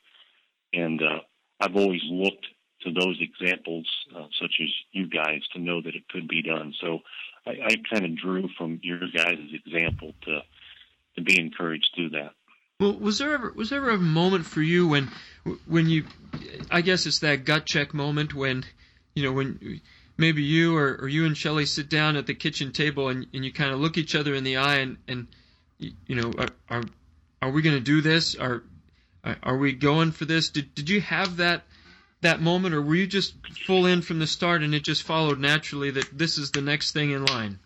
And 0.74 1.02
uh, 1.02 1.20
I've 1.60 1.76
always 1.76 2.02
looked 2.10 2.46
to 2.84 2.92
those 2.94 3.20
examples, 3.20 3.86
uh, 4.16 4.28
such 4.40 4.56
as 4.62 4.70
you 4.92 5.10
guys, 5.10 5.42
to 5.54 5.60
know 5.60 5.82
that 5.82 5.96
it 5.96 6.08
could 6.08 6.28
be 6.28 6.42
done. 6.42 6.74
So 6.80 7.00
I, 7.46 7.52
I 7.52 7.76
kind 7.92 8.06
of 8.06 8.18
drew 8.18 8.48
from 8.58 8.80
your 8.84 9.00
guys' 9.14 9.40
example 9.66 10.14
to 10.26 10.42
to 11.16 11.22
be 11.22 11.40
encouraged 11.40 11.90
to 11.96 12.04
do 12.04 12.10
that. 12.18 12.32
Well, 12.80 12.94
was 12.94 13.18
there 13.18 13.34
ever 13.34 13.52
was 13.52 13.70
there 13.70 13.80
ever 13.80 13.90
a 13.90 13.98
moment 13.98 14.46
for 14.46 14.62
you 14.62 14.88
when 14.88 15.10
when 15.68 15.90
you 15.90 16.06
I 16.72 16.82
guess 16.82 17.06
it's 17.06 17.20
that 17.20 17.44
gut 17.44 17.66
check 17.66 17.94
moment 17.94 18.34
when 18.34 18.64
you 19.16 19.24
know 19.24 19.34
when 19.34 19.82
maybe 20.20 20.44
you 20.44 20.76
or, 20.76 21.00
or 21.02 21.08
you 21.08 21.26
and 21.26 21.36
Shelly 21.36 21.66
sit 21.66 21.90
down 21.90 22.18
at 22.18 22.28
the 22.28 22.36
kitchen 22.36 22.72
table 22.72 23.08
and, 23.08 23.26
and 23.34 23.44
you 23.44 23.54
kind 23.54 23.72
of 23.72 23.80
look 23.80 23.98
each 23.98 24.16
other 24.16 24.36
in 24.36 24.44
the 24.44 24.58
eye 24.58 24.78
and, 24.78 24.98
and 25.08 25.28
you 25.80 26.16
know 26.16 26.32
are, 26.38 26.50
are 26.70 26.84
are 27.42 27.52
we 27.52 27.62
going 27.62 27.78
to 27.78 27.82
do 27.82 28.02
this? 28.02 28.36
Are 28.36 28.64
are 29.42 29.58
we 29.58 29.72
going 29.74 30.12
for 30.12 30.26
this? 30.26 30.50
Did 30.50 30.76
did 30.76 30.90
you 30.90 31.02
have 31.02 31.38
that 31.38 31.64
that 32.22 32.42
moment, 32.42 32.76
or 32.76 32.82
were 32.82 32.96
you 32.96 33.08
just 33.08 33.34
full 33.66 33.86
in 33.86 34.02
from 34.02 34.20
the 34.20 34.28
start 34.28 34.62
and 34.62 34.76
it 34.76 34.84
just 34.84 35.04
followed 35.04 35.40
naturally 35.40 35.92
that 35.92 36.18
this 36.18 36.38
is 36.38 36.52
the 36.52 36.62
next 36.62 36.92
thing 36.92 37.12
in 37.12 37.26
line? 37.26 37.60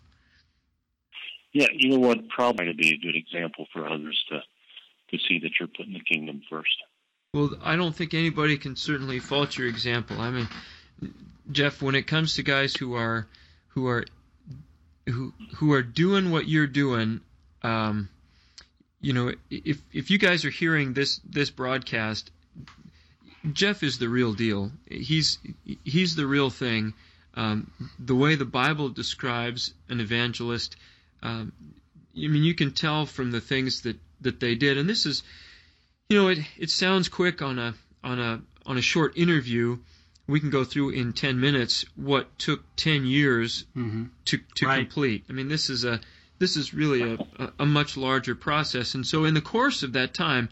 Yeah, 1.52 1.66
you 1.72 1.90
know 1.90 1.98
what? 1.98 2.28
Probably 2.28 2.66
to 2.66 2.74
be 2.74 2.94
a 2.94 2.98
good 2.98 3.16
example 3.16 3.66
for 3.72 3.86
others 3.86 4.24
to 4.30 4.40
to 5.10 5.18
see 5.28 5.40
that 5.40 5.50
you're 5.58 5.68
putting 5.68 5.92
the 5.92 6.00
kingdom 6.00 6.40
first. 6.48 6.74
Well, 7.32 7.50
I 7.64 7.74
don't 7.74 7.94
think 7.94 8.14
anybody 8.14 8.56
can 8.58 8.76
certainly 8.76 9.18
fault 9.18 9.58
your 9.58 9.66
example. 9.66 10.20
I 10.20 10.30
mean, 10.30 10.48
Jeff, 11.50 11.82
when 11.82 11.94
it 11.94 12.06
comes 12.06 12.34
to 12.34 12.42
guys 12.42 12.74
who 12.74 12.94
are 12.94 13.26
who 13.68 13.86
are 13.88 14.04
who 15.06 15.32
who 15.56 15.72
are 15.72 15.82
doing 15.82 16.30
what 16.30 16.48
you're 16.48 16.66
doing, 16.66 17.20
um, 17.62 18.08
you 19.00 19.12
know, 19.12 19.32
if 19.50 19.82
if 19.92 20.10
you 20.10 20.18
guys 20.18 20.44
are 20.44 20.50
hearing 20.50 20.94
this 20.94 21.20
this 21.28 21.50
broadcast, 21.50 22.30
Jeff 23.52 23.82
is 23.82 23.98
the 23.98 24.08
real 24.08 24.32
deal. 24.32 24.72
He's 24.90 25.38
he's 25.84 26.16
the 26.16 26.26
real 26.26 26.50
thing. 26.50 26.94
Um, 27.34 27.70
the 27.98 28.14
way 28.14 28.36
the 28.36 28.44
Bible 28.44 28.88
describes 28.90 29.74
an 29.88 30.00
evangelist, 30.00 30.76
um, 31.22 31.52
I 32.16 32.28
mean, 32.28 32.44
you 32.44 32.54
can 32.54 32.70
tell 32.70 33.06
from 33.06 33.32
the 33.32 33.40
things 33.40 33.82
that, 33.82 33.96
that 34.20 34.38
they 34.38 34.54
did. 34.54 34.78
And 34.78 34.88
this 34.88 35.04
is, 35.04 35.24
you 36.08 36.16
know, 36.16 36.28
it 36.28 36.38
it 36.56 36.70
sounds 36.70 37.08
quick 37.08 37.42
on 37.42 37.58
a 37.58 37.74
on 38.02 38.20
a 38.20 38.40
on 38.64 38.78
a 38.78 38.82
short 38.82 39.18
interview. 39.18 39.78
We 40.26 40.40
can 40.40 40.50
go 40.50 40.64
through 40.64 40.90
in 40.90 41.12
ten 41.12 41.40
minutes 41.40 41.84
what 41.96 42.38
took 42.38 42.62
ten 42.76 43.04
years 43.04 43.64
mm-hmm. 43.76 44.04
to 44.26 44.38
to 44.56 44.66
right. 44.66 44.78
complete. 44.78 45.24
I 45.28 45.32
mean, 45.32 45.48
this 45.48 45.70
is 45.70 45.84
a 45.84 46.00
this 46.38 46.56
is 46.56 46.74
really 46.74 47.02
a, 47.02 47.14
a, 47.38 47.52
a 47.60 47.66
much 47.66 47.96
larger 47.96 48.34
process. 48.34 48.94
And 48.94 49.06
so, 49.06 49.24
in 49.24 49.34
the 49.34 49.40
course 49.40 49.82
of 49.82 49.92
that 49.92 50.14
time, 50.14 50.48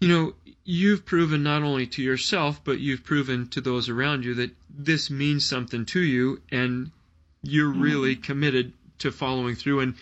you 0.00 0.08
know, 0.08 0.34
you've 0.64 1.04
proven 1.04 1.42
not 1.42 1.62
only 1.62 1.86
to 1.88 2.02
yourself, 2.02 2.62
but 2.64 2.78
you've 2.78 3.04
proven 3.04 3.48
to 3.48 3.60
those 3.60 3.88
around 3.88 4.24
you 4.24 4.34
that 4.34 4.50
this 4.70 5.10
means 5.10 5.44
something 5.44 5.84
to 5.86 6.00
you 6.00 6.40
and 6.50 6.90
you're 7.42 7.72
mm-hmm. 7.72 7.82
really 7.82 8.16
committed 8.16 8.72
to 8.98 9.10
following 9.10 9.54
through 9.54 9.80
and 9.80 9.94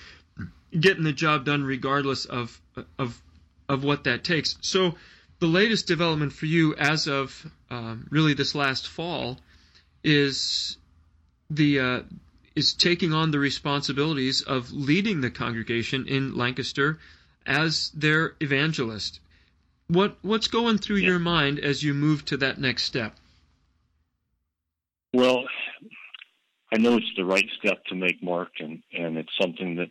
getting 0.79 1.05
the 1.05 1.13
job 1.13 1.45
done 1.45 1.65
regardless 1.65 2.25
of 2.25 2.61
of 2.99 3.21
of 3.69 3.85
what 3.85 4.05
that 4.05 4.25
takes. 4.25 4.57
So 4.61 4.95
the 5.41 5.47
latest 5.47 5.87
development 5.87 6.33
for 6.33 6.47
you 6.47 6.75
as 6.75 7.07
of 7.07 7.47
um, 7.71 8.07
really 8.11 8.35
this 8.35 8.55
last 8.55 8.89
fall 8.89 9.39
is 10.03 10.77
the 11.51 11.81
uh, 11.81 12.01
is 12.55 12.75
taking 12.75 13.13
on 13.13 13.31
the 13.31 13.39
responsibilities 13.39 14.43
of 14.43 14.73
leading 14.73 15.21
the 15.21 15.31
congregation 15.31 16.07
in 16.09 16.37
Lancaster 16.37 16.99
as 17.47 17.91
their 17.91 18.35
evangelist. 18.41 19.21
What 19.87 20.17
what's 20.23 20.49
going 20.49 20.79
through 20.79 20.97
yeah. 20.97 21.09
your 21.09 21.19
mind 21.19 21.59
as 21.61 21.83
you 21.83 21.95
move 21.95 22.25
to 22.27 22.37
that 22.39 22.59
next 22.59 22.85
step? 22.85 23.17
Well, 25.15 25.45
I 26.73 26.79
know 26.79 26.97
it's 26.97 27.13
the 27.17 27.25
right 27.25 27.49
step 27.59 27.85
to 27.87 27.95
make, 27.95 28.23
Mark, 28.23 28.51
and 28.59 28.83
and 28.93 29.17
it's 29.17 29.33
something 29.41 29.77
that 29.77 29.91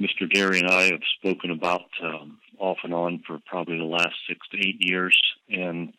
Mr. 0.00 0.32
Derry 0.32 0.60
and 0.60 0.68
I 0.68 0.84
have 0.84 1.02
spoken 1.18 1.50
about 1.50 1.90
um, 2.02 2.38
off 2.58 2.78
and 2.84 2.94
on 2.94 3.22
for 3.26 3.38
probably 3.46 3.78
the 3.78 3.84
last 3.84 4.14
six 4.28 4.46
to 4.48 4.58
eight 4.58 4.78
years, 4.80 5.18
and 5.48 5.92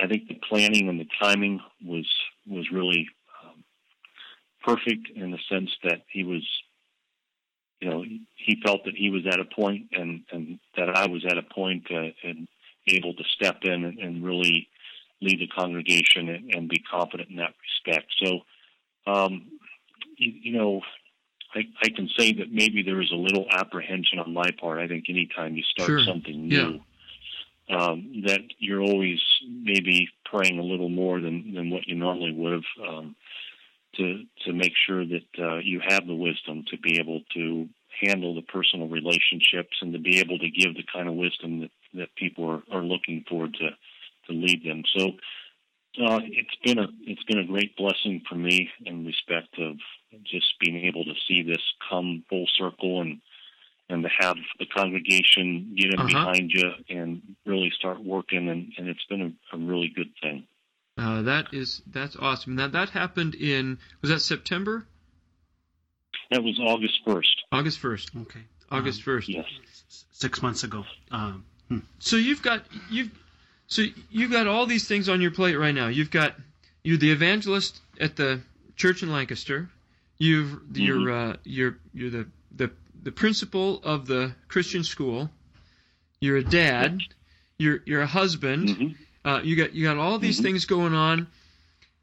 I 0.00 0.06
think 0.06 0.28
the 0.28 0.40
planning 0.48 0.88
and 0.88 1.00
the 1.00 1.08
timing 1.20 1.60
was 1.84 2.08
was 2.46 2.70
really 2.72 3.08
um, 3.44 3.64
perfect 4.64 5.08
in 5.14 5.30
the 5.30 5.38
sense 5.48 5.70
that 5.84 6.02
he 6.08 6.24
was 6.24 6.42
you 7.82 7.90
know, 7.90 8.04
he 8.36 8.62
felt 8.64 8.84
that 8.84 8.94
he 8.94 9.10
was 9.10 9.26
at 9.26 9.40
a 9.40 9.44
point 9.44 9.88
and, 9.90 10.22
and 10.30 10.60
that 10.76 10.88
I 10.88 11.08
was 11.08 11.24
at 11.28 11.36
a 11.36 11.42
point 11.42 11.88
uh, 11.90 12.12
and 12.22 12.46
able 12.86 13.12
to 13.12 13.24
step 13.34 13.58
in 13.62 13.84
and, 13.84 13.98
and 13.98 14.24
really 14.24 14.68
lead 15.20 15.40
the 15.40 15.48
congregation 15.48 16.28
and, 16.28 16.54
and, 16.54 16.68
be 16.68 16.78
confident 16.78 17.30
in 17.30 17.36
that 17.36 17.54
respect. 17.60 18.06
So, 18.22 18.40
um, 19.12 19.46
you, 20.16 20.32
you, 20.42 20.52
know, 20.52 20.82
I, 21.54 21.60
I, 21.82 21.88
can 21.90 22.08
say 22.16 22.32
that 22.34 22.52
maybe 22.52 22.82
there 22.82 22.96
was 22.96 23.10
a 23.12 23.16
little 23.16 23.46
apprehension 23.50 24.18
on 24.18 24.32
my 24.32 24.50
part. 24.60 24.78
I 24.78 24.88
think 24.88 25.04
anytime 25.08 25.56
you 25.56 25.62
start 25.64 25.88
sure. 25.88 26.04
something 26.04 26.48
new, 26.48 26.80
yeah. 27.68 27.76
um, 27.76 28.22
that 28.26 28.40
you're 28.58 28.80
always 28.80 29.20
maybe 29.46 30.08
praying 30.24 30.58
a 30.58 30.62
little 30.62 30.88
more 30.88 31.20
than, 31.20 31.54
than 31.54 31.70
what 31.70 31.86
you 31.86 31.94
normally 31.94 32.32
would 32.32 32.52
have. 32.52 32.88
Um, 32.88 33.16
to 33.96 34.24
to 34.46 34.52
make 34.52 34.72
sure 34.86 35.04
that 35.04 35.26
uh, 35.38 35.58
you 35.58 35.80
have 35.86 36.06
the 36.06 36.14
wisdom 36.14 36.64
to 36.70 36.78
be 36.78 36.98
able 36.98 37.20
to 37.34 37.68
handle 38.00 38.34
the 38.34 38.42
personal 38.42 38.88
relationships 38.88 39.76
and 39.80 39.92
to 39.92 39.98
be 39.98 40.18
able 40.18 40.38
to 40.38 40.50
give 40.50 40.74
the 40.74 40.84
kind 40.92 41.08
of 41.08 41.14
wisdom 41.14 41.60
that, 41.60 41.70
that 41.94 42.14
people 42.16 42.48
are, 42.50 42.62
are 42.72 42.82
looking 42.82 43.24
for 43.28 43.46
to 43.46 43.68
to 44.26 44.32
lead 44.32 44.64
them. 44.64 44.82
So 44.96 45.08
uh, 46.04 46.20
it's 46.24 46.56
been 46.64 46.78
a 46.78 46.88
it's 47.02 47.22
been 47.24 47.38
a 47.38 47.46
great 47.46 47.76
blessing 47.76 48.22
for 48.28 48.34
me 48.34 48.70
in 48.84 49.04
respect 49.04 49.58
of 49.58 49.76
just 50.24 50.54
being 50.60 50.84
able 50.84 51.04
to 51.04 51.14
see 51.26 51.42
this 51.42 51.62
come 51.88 52.24
full 52.28 52.46
circle 52.58 53.00
and 53.00 53.20
and 53.88 54.04
to 54.04 54.08
have 54.20 54.36
the 54.58 54.66
congregation 54.66 55.74
get 55.76 55.92
in 55.92 55.98
uh-huh. 55.98 56.06
behind 56.06 56.50
you 56.52 56.70
and 56.88 57.20
really 57.44 57.70
start 57.76 58.02
working 58.02 58.48
and, 58.48 58.72
and 58.78 58.88
it's 58.88 59.04
been 59.08 59.36
a, 59.52 59.56
a 59.56 59.58
really 59.58 59.92
good 59.94 60.10
thing. 60.22 60.46
Uh, 60.96 61.22
that 61.22 61.52
is 61.52 61.82
that's 61.86 62.16
awesome. 62.16 62.56
Now 62.56 62.68
that 62.68 62.90
happened 62.90 63.34
in 63.34 63.78
was 64.00 64.10
that 64.10 64.20
September? 64.20 64.86
That 66.30 66.42
was 66.42 66.58
August 66.60 67.00
first. 67.04 67.42
August 67.50 67.78
first. 67.78 68.10
Okay. 68.16 68.40
August 68.70 69.00
um, 69.00 69.04
first. 69.04 69.28
yes. 69.28 69.46
Six 70.12 70.42
months 70.42 70.64
ago. 70.64 70.84
Um, 71.10 71.44
hmm. 71.68 71.78
So 71.98 72.16
you've 72.16 72.42
got 72.42 72.64
you've 72.90 73.10
so 73.66 73.82
you've 74.10 74.30
got 74.30 74.46
all 74.46 74.66
these 74.66 74.86
things 74.86 75.08
on 75.08 75.20
your 75.20 75.30
plate 75.30 75.56
right 75.56 75.74
now. 75.74 75.88
You've 75.88 76.10
got 76.10 76.34
you're 76.82 76.98
the 76.98 77.10
evangelist 77.10 77.80
at 78.00 78.16
the 78.16 78.40
church 78.76 79.02
in 79.02 79.12
Lancaster. 79.12 79.68
You've 80.18 80.50
mm-hmm. 80.50 80.80
you're 80.80 81.10
uh, 81.10 81.36
you're 81.44 81.78
you're 81.92 82.10
the, 82.10 82.28
the 82.54 82.70
the 83.02 83.12
principal 83.12 83.80
of 83.82 84.06
the 84.06 84.34
Christian 84.48 84.84
school. 84.84 85.30
You're 86.20 86.36
a 86.36 86.44
dad. 86.44 87.00
You're 87.58 87.80
you're 87.84 88.02
a 88.02 88.06
husband. 88.06 88.68
Mm-hmm. 88.68 89.28
Uh, 89.28 89.40
you 89.42 89.56
got 89.56 89.74
you 89.74 89.84
got 89.84 89.96
all 89.96 90.18
these 90.18 90.36
mm-hmm. 90.36 90.44
things 90.44 90.64
going 90.64 90.94
on. 90.94 91.26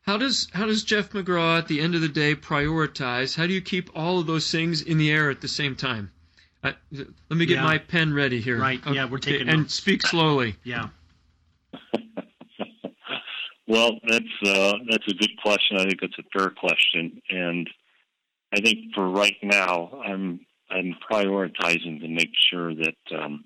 How 0.02 0.18
does 0.18 0.48
how 0.54 0.66
does 0.66 0.84
Jeff 0.84 1.12
McGraw 1.12 1.60
at 1.60 1.68
the 1.68 1.82
end 1.82 1.96
of 1.96 2.02
the 2.02 2.10
day 2.10 2.36
prioritize? 2.36 3.36
How 3.36 3.46
do 3.48 3.54
you 3.54 3.62
keep 3.62 3.92
all 3.96 4.20
of 4.20 4.28
those 4.28 4.50
things 4.52 4.82
in 4.82 4.98
the 4.98 5.12
air 5.12 5.30
at 5.30 5.42
the 5.42 5.48
same 5.48 5.76
time? 5.76 6.12
Uh, 6.64 6.74
let 6.92 7.38
me 7.38 7.46
get 7.46 7.56
yeah. 7.56 7.64
my 7.64 7.78
pen 7.78 8.14
ready 8.14 8.42
here. 8.42 8.60
Right. 8.60 8.82
Okay. 8.86 8.96
Yeah, 8.96 9.06
we're 9.06 9.20
taking 9.20 9.48
and 9.48 9.60
notes. 9.60 9.76
speak 9.76 10.02
slowly. 10.02 10.56
Yeah. 10.64 10.90
well, 13.68 13.92
that's 14.08 14.26
uh, 14.46 14.74
that's 14.90 15.08
a 15.08 15.14
good 15.14 15.38
question. 15.42 15.78
I 15.78 15.86
think 15.86 16.02
that's 16.02 16.20
a 16.20 16.24
fair 16.38 16.50
question, 16.50 17.22
and 17.30 17.70
I 18.54 18.62
think 18.62 18.94
for 18.96 19.08
right 19.10 19.38
now, 19.44 20.02
I'm 20.06 20.46
I'm 20.70 20.96
prioritizing 21.12 22.02
to 22.02 22.08
make 22.08 22.32
sure 22.52 22.74
that 22.76 23.18
um, 23.18 23.46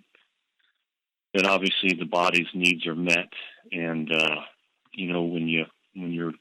that 1.34 1.46
obviously 1.46 1.94
the 1.98 2.06
body's 2.06 2.48
needs 2.54 2.86
are 2.86 2.96
met 2.96 3.30
and 3.72 4.12
uh, 4.12 4.36
you 4.94 5.12
know 5.12 5.24
when 5.24 5.48
you 5.48 5.66
when 5.96 6.12
you're 6.12 6.34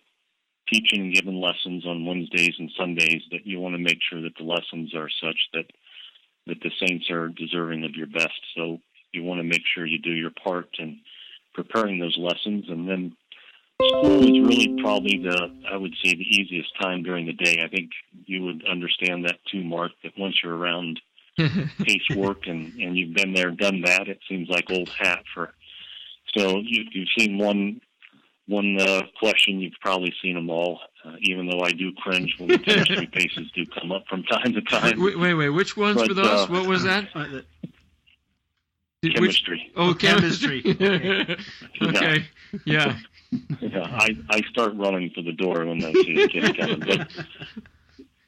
teaching 0.72 1.02
and 1.02 1.14
giving 1.14 1.40
lessons 1.40 1.84
on 1.86 2.06
Wednesdays 2.06 2.54
and 2.58 2.70
Sundays, 2.78 3.22
that 3.30 3.44
you 3.46 3.60
want 3.60 3.74
to 3.74 3.82
make 3.82 3.98
sure 4.08 4.22
that 4.22 4.36
the 4.38 4.44
lessons 4.44 4.94
are 4.94 5.08
such 5.22 5.38
that 5.52 5.66
that 6.46 6.60
the 6.62 6.70
saints 6.84 7.08
are 7.10 7.28
deserving 7.28 7.84
of 7.84 7.94
your 7.94 8.08
best. 8.08 8.40
So 8.56 8.78
you 9.12 9.22
want 9.22 9.38
to 9.38 9.44
make 9.44 9.62
sure 9.74 9.86
you 9.86 9.98
do 9.98 10.10
your 10.10 10.32
part 10.42 10.68
in 10.78 11.00
preparing 11.54 11.98
those 11.98 12.16
lessons, 12.18 12.64
and 12.68 12.88
then 12.88 13.16
school 13.88 14.22
is 14.22 14.40
really 14.46 14.80
probably 14.82 15.18
the 15.18 15.50
I 15.70 15.76
would 15.76 15.94
say 16.02 16.14
the 16.14 16.22
easiest 16.22 16.70
time 16.80 17.02
during 17.02 17.26
the 17.26 17.32
day. 17.32 17.62
I 17.64 17.68
think 17.68 17.90
you 18.26 18.44
would 18.44 18.64
understand 18.68 19.24
that 19.26 19.38
too, 19.50 19.64
Mark. 19.64 19.92
That 20.02 20.12
once 20.18 20.36
you're 20.42 20.56
around 20.56 21.00
pace 21.36 22.10
work 22.16 22.46
and 22.46 22.72
and 22.74 22.96
you've 22.96 23.14
been 23.14 23.34
there, 23.34 23.50
done 23.50 23.82
that, 23.82 24.08
it 24.08 24.20
seems 24.28 24.48
like 24.48 24.70
old 24.70 24.88
hat 24.88 25.22
for 25.34 25.52
so 26.36 26.58
you, 26.58 26.84
you've 26.92 27.08
seen 27.18 27.38
one 27.38 27.80
one 28.46 28.80
uh, 28.80 29.02
question. 29.18 29.60
You've 29.60 29.74
probably 29.80 30.12
seen 30.22 30.34
them 30.34 30.50
all. 30.50 30.80
Uh, 31.04 31.16
even 31.22 31.46
though 31.46 31.60
I 31.60 31.72
do 31.72 31.92
cringe 31.92 32.36
when 32.38 32.48
the 32.48 32.58
chemistry 32.58 33.06
paces 33.12 33.50
do 33.54 33.64
come 33.66 33.90
up 33.90 34.04
from 34.08 34.22
time 34.24 34.52
to 34.52 34.62
time. 34.62 35.00
Wait, 35.02 35.18
wait, 35.18 35.34
wait. 35.34 35.48
which 35.48 35.76
ones 35.76 35.96
but, 35.96 36.08
were 36.08 36.14
those? 36.14 36.26
Uh, 36.26 36.46
what 36.48 36.66
was 36.66 36.84
that? 36.84 37.08
chemistry. 39.02 39.72
Which, 39.72 39.72
oh, 39.76 39.94
chemistry. 39.94 40.62
okay. 40.64 41.36
okay. 41.82 42.26
Yeah. 42.64 42.96
Yeah. 43.60 43.82
I, 43.84 44.16
I 44.28 44.42
start 44.50 44.74
running 44.76 45.10
for 45.14 45.22
the 45.22 45.32
door 45.32 45.64
when 45.64 45.84
I 45.84 45.92
see 45.92 46.22
a 46.22 46.28
kid 46.28 46.56
coming. 46.56 46.80
But 46.80 47.10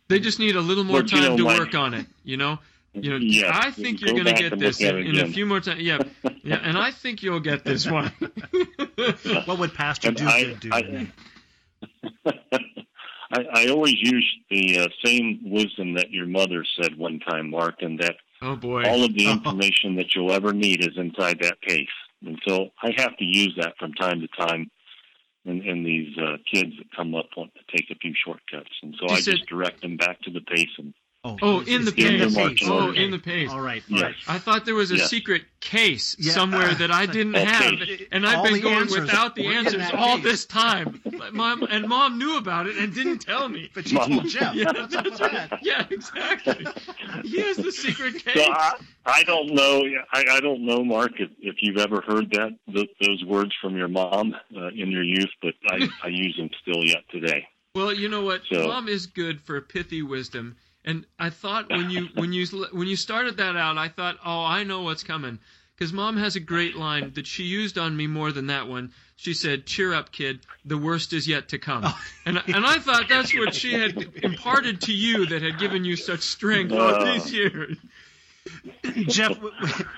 they 0.09 0.19
just 0.19 0.39
need 0.39 0.57
a 0.57 0.61
little 0.61 0.85
more 0.85 1.03
but, 1.03 1.11
time 1.11 1.23
you 1.23 1.29
know, 1.31 1.37
to 1.37 1.45
my, 1.45 1.59
work 1.59 1.75
on 1.75 1.95
it. 1.95 2.07
You 2.23 2.37
know. 2.37 2.59
You 2.95 3.11
know, 3.11 3.17
yes, 3.17 3.51
I 3.53 3.73
think 3.73 4.01
you're 4.01 4.15
going 4.15 4.27
to 4.27 4.41
get 4.41 4.57
this 4.57 4.81
in, 4.81 4.97
in 4.97 5.19
a 5.19 5.27
few 5.27 5.47
more 5.47 5.59
times. 5.59 5.83
Yeah, 5.83 5.99
yeah, 6.45 6.61
and 6.63 6.79
I 6.79 6.93
think 6.93 7.25
you'll 7.25 7.41
get 7.41 7.65
this 7.65 7.91
one. 7.91 8.13
what 9.47 9.59
would 9.59 9.75
Pastor 9.75 10.11
and 10.11 10.21
I, 10.21 10.53
do? 10.53 10.71
I, 10.73 11.09
I, 13.33 13.45
I, 13.53 13.67
always 13.67 13.97
use 14.01 14.37
the 14.49 14.79
uh, 14.79 14.89
same 15.05 15.41
wisdom 15.43 15.95
that 15.95 16.13
your 16.13 16.27
mother 16.27 16.65
said 16.81 16.97
one 16.97 17.19
time, 17.19 17.51
Mark, 17.51 17.83
and 17.83 17.99
that 17.99 18.15
Oh 18.45 18.57
boy! 18.57 18.83
All 18.85 19.05
of 19.05 19.15
the 19.15 19.27
information 19.31 19.97
that 19.97 20.15
you'll 20.15 20.33
ever 20.33 20.53
need 20.53 20.81
is 20.81 20.97
inside 20.97 21.39
that 21.41 21.61
pace. 21.63 21.89
and 22.25 22.39
so 22.47 22.69
I 22.83 22.93
have 22.97 23.17
to 23.17 23.25
use 23.25 23.55
that 23.61 23.75
from 23.79 23.95
time 23.95 24.21
to 24.21 24.29
time. 24.29 24.71
And, 25.47 25.63
and 25.63 25.85
these 25.85 26.17
uh, 26.19 26.39
kids 26.51 26.73
that 26.79 26.91
come 26.97 27.15
up 27.15 27.27
want 27.37 27.53
to 27.55 27.77
take 27.77 27.91
a 27.91 27.95
few 27.97 28.15
shortcuts, 28.15 28.71
and 28.83 28.95
so 28.99 29.07
You 29.09 29.15
I 29.17 29.21
said- 29.21 29.37
just 29.37 29.47
direct 29.47 29.83
them 29.83 29.97
back 29.97 30.21
to 30.23 30.31
the 30.31 30.41
pace 30.41 30.71
and 30.79 30.95
Oh, 31.27 31.39
Oh, 31.41 31.61
in 31.61 31.87
the 31.87 31.91
it's 31.97 32.05
in 32.05 32.19
the 32.19 32.49
pace. 32.51 32.59
Oh, 32.69 32.89
order. 32.89 33.01
in 33.01 33.11
the 33.11 33.19
pace. 33.19 33.49
All 33.51 33.59
right. 33.63 33.83
Yes. 33.89 33.99
All 34.03 34.07
right. 34.09 34.15
I 34.29 34.39
thought 34.39 34.67
there 34.67 34.75
was 34.75 34.91
a 34.91 34.99
Yeah. 34.99 35.07
secret 35.07 35.45
case 35.61 36.15
Yeah. 36.19 36.33
somewhere 36.35 36.75
that 36.75 36.91
I 36.91 37.07
didn't 37.07 37.35
Okay. 37.35 37.47
have, 37.47 37.75
and 38.13 38.27
I've 38.27 38.41
All 38.41 38.45
been 38.45 38.61
going 38.61 38.75
answers 38.75 39.01
without 39.01 39.35
the 39.35 39.47
were 39.47 39.53
in 39.53 39.57
answers 39.67 39.91
all 39.95 40.17
case. 40.17 40.25
this 40.25 40.45
time. 40.45 41.01
But 41.19 41.33
Mom 41.33 41.63
and 41.63 41.89
mom 41.89 42.19
knew 42.19 42.37
about 42.37 42.67
it 42.67 42.77
and 42.77 42.95
didn't 42.95 43.21
tell 43.21 43.49
me. 43.49 43.71
But 43.75 43.91
you 43.91 43.97
told 44.01 44.29
Jeff. 44.29 44.55
Yeah, 44.55 44.73
What's 44.73 44.95
up 44.97 45.05
with 45.07 45.17
that? 45.17 45.61
Yeah, 45.63 45.87
exactly. 45.91 46.67
He 47.23 47.41
has 47.41 47.57
the 47.57 47.73
secret 47.73 48.17
So 48.23 48.31
case. 48.31 48.47
I, 48.47 48.75
I 49.07 49.23
don't 49.25 49.53
know. 49.55 49.83
I, 50.13 50.25
I 50.31 50.41
don't 50.41 50.65
know, 50.65 50.83
Mark, 50.85 51.13
if, 51.19 51.31
if 51.41 51.57
you've 51.61 51.77
ever 51.79 52.03
heard 52.07 52.31
that 52.33 52.57
th- 52.73 52.91
those 53.07 53.25
words 53.25 53.53
from 53.61 53.77
your 53.77 53.89
mom 53.89 54.35
uh, 54.57 54.69
in 54.69 54.91
your 54.91 55.03
youth, 55.03 55.31
but 55.43 55.55
I, 55.69 55.89
I 56.05 56.09
use 56.09 56.37
them 56.37 56.49
still 56.63 56.83
yet 56.85 57.05
today. 57.11 57.47
Well, 57.75 57.93
you 57.93 58.09
know 58.09 58.23
what? 58.23 58.43
So- 58.51 58.67
Mom 58.67 58.89
is 58.89 59.07
good 59.07 59.41
for 59.41 59.61
pithy 59.61 60.03
wisdom, 60.03 60.57
and 60.85 61.05
I 61.19 61.31
thought 61.31 61.69
when 61.71 61.91
you 61.91 62.09
when 62.15 62.33
you 62.33 62.47
when 62.73 62.89
you 62.89 62.97
started 62.97 63.37
that 63.39 63.57
out, 63.57 63.77
I 63.79 63.89
thought, 63.89 64.17
oh, 64.25 64.45
I 64.45 64.65
know 64.65 64.83
what's 64.83 65.03
coming, 65.03 65.39
because 65.77 65.93
Mom 65.93 66.17
has 66.17 66.37
a 66.37 66.41
great 66.41 66.77
line 66.77 67.13
that 67.15 67.27
she 67.27 67.43
used 67.43 67.77
on 67.77 67.97
me 67.97 68.07
more 68.07 68.33
than 68.33 68.47
that 68.47 68.69
one. 68.69 68.93
She 69.17 69.35
said, 69.35 69.67
"Cheer 69.67 69.93
up, 69.93 70.13
kid. 70.13 70.41
The 70.65 70.79
worst 70.79 71.13
is 71.13 71.27
yet 71.29 71.49
to 71.51 71.59
come." 71.59 71.85
And 72.27 72.43
and 72.47 72.65
I 72.65 72.79
thought 72.79 73.07
that's 73.09 73.37
what 73.37 73.55
she 73.55 73.75
had 73.75 74.03
imparted 74.23 74.81
to 74.83 74.93
you 74.95 75.27
that 75.27 75.43
had 75.43 75.59
given 75.59 75.85
you 75.85 75.95
such 75.95 76.21
strength 76.23 76.73
all 76.73 77.05
these 77.05 77.31
years. 77.31 77.77
Jeff, 79.09 79.39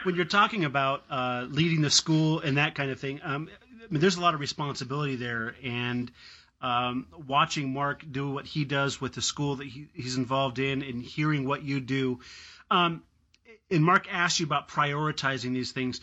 when 0.05 0.15
you're 0.15 0.25
talking 0.25 0.65
about 0.65 1.05
uh, 1.11 1.47
leading 1.49 1.83
the 1.83 1.91
school 1.91 2.41
and 2.41 2.59
that 2.59 2.75
kind 2.75 2.91
of 2.91 3.01
thing, 3.01 3.21
um, 3.23 3.49
I 3.85 3.93
mean, 3.93 4.01
there's 4.01 4.17
a 4.17 4.21
lot 4.21 4.35
of 4.35 4.41
responsibility 4.41 5.17
there, 5.17 5.55
and 5.63 6.11
um, 6.61 7.07
watching 7.27 7.73
Mark 7.73 8.05
do 8.11 8.31
what 8.31 8.47
he 8.47 8.65
does 8.65 9.01
with 9.01 9.15
the 9.15 9.23
school 9.23 9.57
that 9.57 9.67
he, 9.67 9.89
he's 9.95 10.17
involved 10.17 10.59
in, 10.59 10.83
and 10.83 11.03
hearing 11.03 11.47
what 11.47 11.63
you 11.63 11.81
do. 11.81 12.21
Um, 12.71 13.03
and 13.71 13.85
Mark 13.85 14.13
asked 14.13 14.41
you 14.41 14.47
about 14.47 14.69
prioritizing 14.69 15.53
these 15.53 15.73
things. 15.73 16.01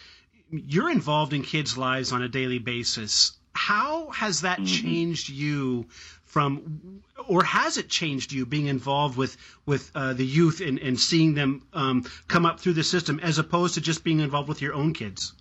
You're 0.49 0.91
involved 0.91 1.33
in 1.33 1.43
kids' 1.43 1.77
lives 1.77 2.11
on 2.11 2.21
a 2.21 2.29
daily 2.29 2.59
basis. 2.59 3.33
How 3.53 4.09
has 4.11 4.41
that 4.41 4.65
changed 4.65 5.29
you 5.29 5.85
from, 6.33 7.03
or 7.27 7.43
has 7.43 7.77
it 7.77 7.89
changed 7.89 8.31
you 8.33 8.45
being 8.47 8.65
involved 8.65 9.15
with 9.15 9.37
with 9.67 9.91
uh, 9.93 10.13
the 10.13 10.25
youth 10.25 10.61
and, 10.61 10.79
and 10.79 10.99
seeing 10.99 11.35
them 11.35 11.61
um, 11.73 12.05
come 12.27 12.45
up 12.47 12.59
through 12.59 12.73
the 12.73 12.83
system, 12.83 13.19
as 13.21 13.37
opposed 13.37 13.75
to 13.75 13.81
just 13.81 14.03
being 14.03 14.19
involved 14.19 14.49
with 14.49 14.61
your 14.61 14.73
own 14.73 14.93
kids? 14.93 15.33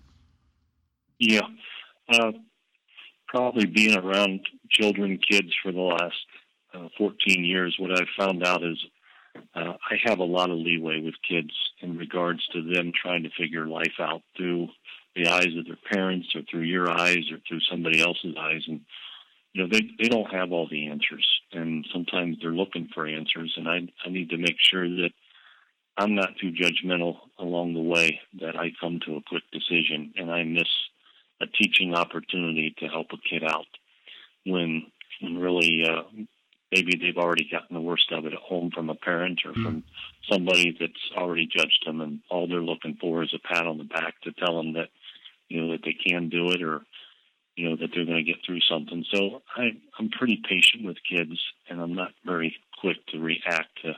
Yeah, 1.19 1.49
uh, 2.13 2.33
probably 3.27 3.65
being 3.65 3.97
around 3.97 4.41
children, 4.71 5.19
kids 5.31 5.49
for 5.63 5.73
the 5.73 5.81
last 5.81 6.27
uh, 6.75 6.89
14 6.99 7.45
years, 7.45 7.75
what 7.79 7.91
I've 7.91 8.09
found 8.19 8.47
out 8.47 8.63
is 8.63 8.79
uh, 9.55 9.73
I 9.91 9.97
have 10.05 10.19
a 10.19 10.25
lot 10.25 10.51
of 10.51 10.59
leeway 10.59 11.01
with 11.01 11.15
kids 11.27 11.53
in 11.81 11.97
regards 11.97 12.47
to 12.49 12.63
them 12.63 12.93
trying 12.95 13.23
to 13.23 13.31
figure 13.39 13.67
life 13.67 13.99
out 13.99 14.21
through 14.37 14.69
the 15.17 15.29
eyes 15.29 15.57
of 15.59 15.65
their 15.65 15.79
parents 15.91 16.29
or 16.35 16.43
through 16.51 16.63
your 16.63 16.91
eyes 16.91 17.31
or 17.31 17.39
through 17.49 17.61
somebody 17.71 18.01
else's 18.01 18.35
eyes. 18.39 18.63
And, 18.69 18.83
you 19.53 19.63
know, 19.63 19.69
they, 19.71 19.83
they 19.99 20.09
don't 20.09 20.33
have 20.33 20.53
all 20.53 20.69
the 20.69 20.89
answers. 20.89 21.27
And 21.53 21.87
sometimes 21.93 22.39
they're 22.41 22.51
looking 22.51 22.88
for 22.95 23.07
answers. 23.07 23.53
And 23.57 23.69
I, 23.69 23.81
I 24.05 24.11
need 24.11 24.31
to 24.31 24.38
make 24.38 24.57
sure 24.59 24.88
that 24.88 25.11
I'm 25.97 26.15
not 26.15 26.37
too 26.41 26.53
judgmental 26.53 27.17
along 27.38 27.75
the 27.75 27.81
way, 27.81 28.21
that 28.41 28.57
I 28.57 28.73
come 28.81 29.01
to 29.07 29.17
a 29.17 29.23
quick 29.23 29.43
decision 29.53 30.15
and 30.17 30.31
I 30.31 30.45
miss 30.45 30.69
a 31.41 31.47
teaching 31.47 31.95
opportunity 31.95 32.75
to 32.79 32.87
help 32.87 33.09
a 33.12 33.29
kid 33.29 33.45
out 33.45 33.67
when, 34.47 34.87
when 35.21 35.38
really 35.38 35.85
uh, 35.87 36.03
maybe 36.73 36.97
they've 36.97 37.23
already 37.23 37.47
gotten 37.51 37.75
the 37.75 37.81
worst 37.81 38.11
of 38.11 38.25
it 38.25 38.33
at 38.33 38.38
home 38.38 38.71
from 38.75 38.88
a 38.88 38.95
parent 38.95 39.41
or 39.45 39.53
from 39.53 39.85
somebody 40.31 40.75
that's 40.81 40.93
already 41.17 41.47
judged 41.47 41.85
them, 41.85 42.01
and 42.01 42.21
all 42.31 42.49
they're 42.49 42.61
looking 42.61 42.97
for 43.01 43.23
is 43.23 43.35
a 43.35 43.47
pat 43.47 43.67
on 43.67 43.79
the 43.79 43.85
back 43.85 44.15
to 44.23 44.33
tell 44.33 44.57
them 44.57 44.73
that 44.73 44.88
you 45.49 45.61
know 45.61 45.73
that 45.73 45.83
they 45.85 45.93
can 45.93 46.31
do 46.31 46.51
it 46.51 46.62
or 46.62 46.81
you 47.57 47.69
know 47.69 47.77
that 47.77 47.91
they're 47.95 48.05
going 48.05 48.25
to 48.25 48.31
get 48.31 48.45
through 48.45 48.61
something. 48.61 49.05
So 49.12 49.43
I 49.57 49.71
I'm 49.99 50.11
pretty 50.11 50.41
patient 50.49 50.85
with 50.85 50.97
kids, 51.09 51.41
and 51.69 51.81
I'm 51.81 51.95
not 51.95 52.12
very 52.25 52.57
quick 52.81 52.97
to 53.09 53.19
react 53.19 53.83
to 53.83 53.95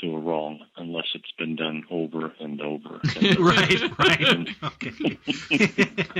to 0.00 0.14
a 0.14 0.18
wrong 0.18 0.60
unless 0.76 1.06
it's 1.14 1.32
been 1.38 1.56
done 1.56 1.84
over 1.90 2.32
and 2.40 2.60
over. 2.60 3.00
And 3.16 3.38
right, 3.38 3.98
right. 3.98 4.48
Okay. 4.62 5.18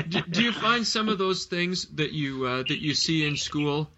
do, 0.09 0.21
do 0.23 0.43
you 0.43 0.53
find 0.53 0.87
some 0.87 1.09
of 1.09 1.19
those 1.19 1.47
things 1.47 1.87
that 1.97 2.13
you 2.13 2.47
uh, 2.47 2.63
that 2.69 2.81
you 2.81 2.95
see 2.95 3.27
in 3.27 3.37
school? 3.37 3.91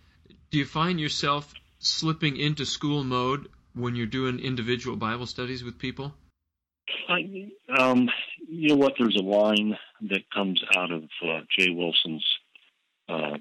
Do 0.51 0.59
you 0.59 0.65
find 0.65 0.99
yourself 0.99 1.53
slipping 1.79 2.37
into 2.37 2.65
school 2.65 3.05
mode 3.05 3.49
when 3.75 3.95
you're 3.95 4.07
doing 4.07 4.39
individual 4.39 4.97
Bible 4.97 5.27
studies 5.27 5.63
with 5.63 5.79
people? 5.79 6.15
I, 7.09 7.51
um, 7.79 8.09
you 8.49 8.69
know 8.69 8.77
what? 8.77 8.95
There's 8.99 9.17
a 9.17 9.23
line 9.23 9.77
that 10.03 10.31
comes 10.33 10.63
out 10.77 10.91
of 10.91 11.05
uh, 11.23 11.41
Jay 11.57 11.71
Wilson's. 11.71 12.25
Uh, 13.09 13.39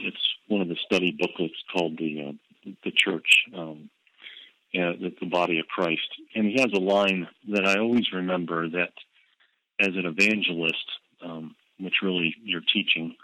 it's 0.00 0.28
one 0.48 0.60
of 0.60 0.68
the 0.68 0.76
study 0.84 1.16
booklets 1.18 1.62
called 1.72 1.98
the 1.98 2.28
uh, 2.28 2.70
the 2.84 2.92
Church, 2.92 3.44
um, 3.56 3.90
yeah, 4.72 4.92
the, 4.92 5.12
the 5.20 5.26
Body 5.26 5.58
of 5.58 5.66
Christ, 5.66 6.08
and 6.34 6.46
he 6.46 6.60
has 6.60 6.72
a 6.72 6.80
line 6.80 7.26
that 7.48 7.66
I 7.66 7.78
always 7.78 8.12
remember 8.12 8.68
that 8.70 8.92
as 9.80 9.88
an 9.88 10.06
evangelist, 10.06 10.84
um, 11.24 11.56
which 11.80 11.96
really 12.02 12.36
you're 12.42 12.60
teaching 12.60 13.16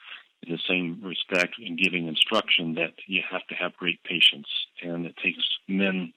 in 0.43 0.53
the 0.53 0.61
same 0.69 1.01
respect 1.05 1.55
in 1.65 1.77
giving 1.77 2.09
instruction 2.09 2.75
that 2.75 2.95
you 3.07 3.23
have 3.31 3.47
to 3.49 3.55
have 3.55 3.77
great 3.77 4.03
patience, 4.03 4.49
and 4.83 5.07
it 5.07 5.17
takes 5.23 5.43
men 5.69 6.13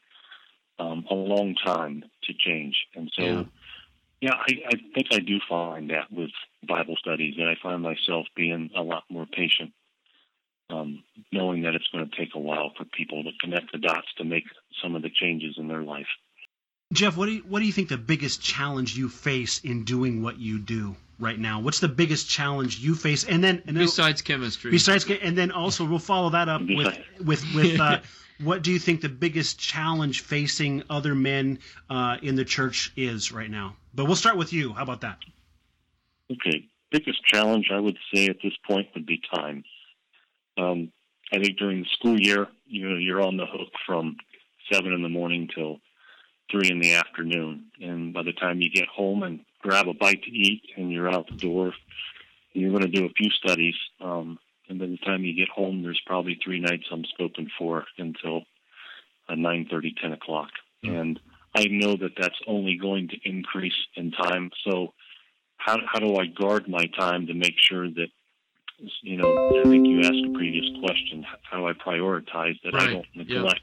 um, 0.80 1.06
a 1.12 1.14
long 1.14 1.54
time 1.56 2.04
to 2.24 2.34
change, 2.34 2.88
and 2.96 3.12
so. 3.16 3.24
Yeah. 3.24 3.44
Yeah, 4.22 4.36
I, 4.36 4.52
I 4.68 4.76
think 4.94 5.08
I 5.12 5.20
do 5.20 5.40
find 5.50 5.90
that 5.90 6.12
with 6.12 6.30
Bible 6.68 6.96
studies, 6.96 7.36
that 7.38 7.48
I 7.48 7.56
find 7.62 7.82
myself 7.82 8.28
being 8.36 8.70
a 8.78 8.82
lot 8.82 9.04
more 9.10 9.26
patient, 9.26 9.74
um, 10.70 11.04
knowing 11.32 11.64
that 11.64 11.74
it's 11.74 11.88
going 11.92 12.08
to 12.08 12.16
take 12.16 12.36
a 12.36 12.40
while 12.40 12.72
for 12.78 12.86
people 12.86 13.24
to 13.24 13.32
connect 13.42 13.72
the 13.72 13.80
dots 13.80 14.08
to 14.20 14.24
make 14.24 14.44
some 14.82 14.96
of 14.96 15.02
the 15.02 15.10
changes 15.10 15.56
in 15.58 15.68
their 15.68 15.82
life. 15.82 16.06
Jeff, 16.94 17.18
what 17.18 17.26
do 17.26 17.32
you, 17.34 17.42
what 17.48 17.60
do 17.60 17.66
you 17.66 17.72
think 17.72 17.90
the 17.90 17.98
biggest 17.98 18.42
challenge 18.44 18.96
you 18.96 19.10
face 19.10 19.60
in 19.60 19.86
doing 19.86 20.22
what 20.22 20.40
you 20.40 20.60
do 20.60 20.96
right 21.20 21.40
now? 21.40 21.62
What's 21.62 21.80
the 21.80 21.88
biggest 21.88 22.30
challenge 22.30 22.80
you 22.80 22.96
face? 22.96 23.24
And 23.24 23.44
then, 23.44 23.64
and 23.66 23.76
then 23.76 23.86
Besides 23.86 24.22
chemistry, 24.22 24.72
besides, 24.72 25.06
and 25.10 25.38
then 25.38 25.52
also 25.52 25.86
we'll 25.86 26.00
follow 26.00 26.32
that 26.32 26.50
up 26.50 26.62
with 26.68 26.98
with 27.24 27.46
with 27.56 27.80
uh, 27.80 28.02
what 28.44 28.62
do 28.62 28.72
you 28.72 28.80
think 28.80 29.02
the 29.02 29.10
biggest 29.10 29.60
challenge 29.60 30.22
facing 30.22 30.84
other 30.90 31.16
men 31.16 31.60
uh, 31.90 32.18
in 32.22 32.36
the 32.36 32.46
church 32.46 32.92
is 32.96 33.32
right 33.32 33.50
now? 33.50 33.76
But 33.94 34.06
we'll 34.06 34.16
start 34.16 34.38
with 34.38 34.54
you. 34.54 34.74
How 34.74 34.84
about 34.84 35.02
that? 35.02 35.18
Okay, 36.32 36.66
biggest 36.92 37.24
challenge 37.26 37.70
I 37.74 37.80
would 37.80 37.98
say 38.14 38.28
at 38.28 38.38
this 38.44 38.54
point 38.68 38.88
would 38.96 39.06
be 39.06 39.22
time. 39.34 39.64
Um, 40.58 40.92
I 41.32 41.40
think 41.40 41.58
during 41.58 41.82
the 41.82 41.90
school 41.98 42.20
year, 42.20 42.48
you 42.66 42.90
know, 42.90 42.98
you're 42.98 43.22
on 43.22 43.38
the 43.38 43.46
hook 43.46 43.72
from 43.86 44.18
seven 44.72 44.94
in 44.94 45.02
the 45.02 45.10
morning 45.10 45.50
till 45.54 45.80
three 46.50 46.70
in 46.70 46.80
the 46.80 46.96
afternoon, 46.96 47.66
and 47.82 48.14
by 48.14 48.24
the 48.24 48.34
time 48.34 48.62
you 48.62 48.70
get 48.70 48.88
home 48.88 49.24
and 49.24 49.40
grab 49.60 49.88
a 49.88 49.94
bite 49.94 50.24
to 50.24 50.32
eat, 50.32 50.64
and 50.76 50.92
you're 50.92 51.10
out 51.10 51.28
the 51.28 51.38
door, 51.38 51.74
you're 52.54 52.72
going 52.72 52.82
to 52.82 52.88
do 52.88 53.06
a 53.06 53.10
few 53.10 53.30
studies. 53.32 53.76
Um, 54.02 54.40
and 54.70 54.80
by 54.80 54.86
the 54.88 54.98
time 54.98 55.24
you 55.24 55.36
get 55.36 55.50
home, 55.50 55.84
there's 55.84 56.02
probably 56.06 56.40
three 56.44 56.60
nights 56.60 56.86
I'm 56.92 57.04
spoken 57.06 57.50
for 57.58 57.86
until 57.98 58.44
uh, 59.30 59.36
nine 59.36 59.68
thirty, 59.70 59.94
ten 60.02 60.14
o'clock, 60.14 60.50
and 60.84 61.20
I 61.56 61.66
know 61.70 61.98
that 61.98 62.12
that's 62.18 62.40
only 62.48 62.78
going 62.78 63.10
to 63.10 63.18
increase 63.24 63.76
in 63.96 64.12
time. 64.12 64.52
So 64.66 64.94
how 65.58 65.78
how 65.86 66.00
do 66.00 66.16
I 66.16 66.26
guard 66.28 66.68
my 66.68 66.86
time 66.98 67.28
to 67.28 67.34
make 67.34 67.56
sure 67.60 67.88
that 67.88 68.08
you 69.02 69.18
know 69.18 69.30
I 69.60 69.64
think 69.70 69.88
you 69.88 70.00
asked 70.02 70.26
a 70.26 70.38
previous 70.38 70.66
question 70.80 71.26
how 71.44 71.58
do 71.58 71.68
I 71.68 71.74
prioritize 71.74 72.60
that 72.64 72.74
Right. 72.74 72.90
I 72.90 72.92
don't 72.92 73.06
Yeah. 73.14 73.24
neglect 73.24 73.62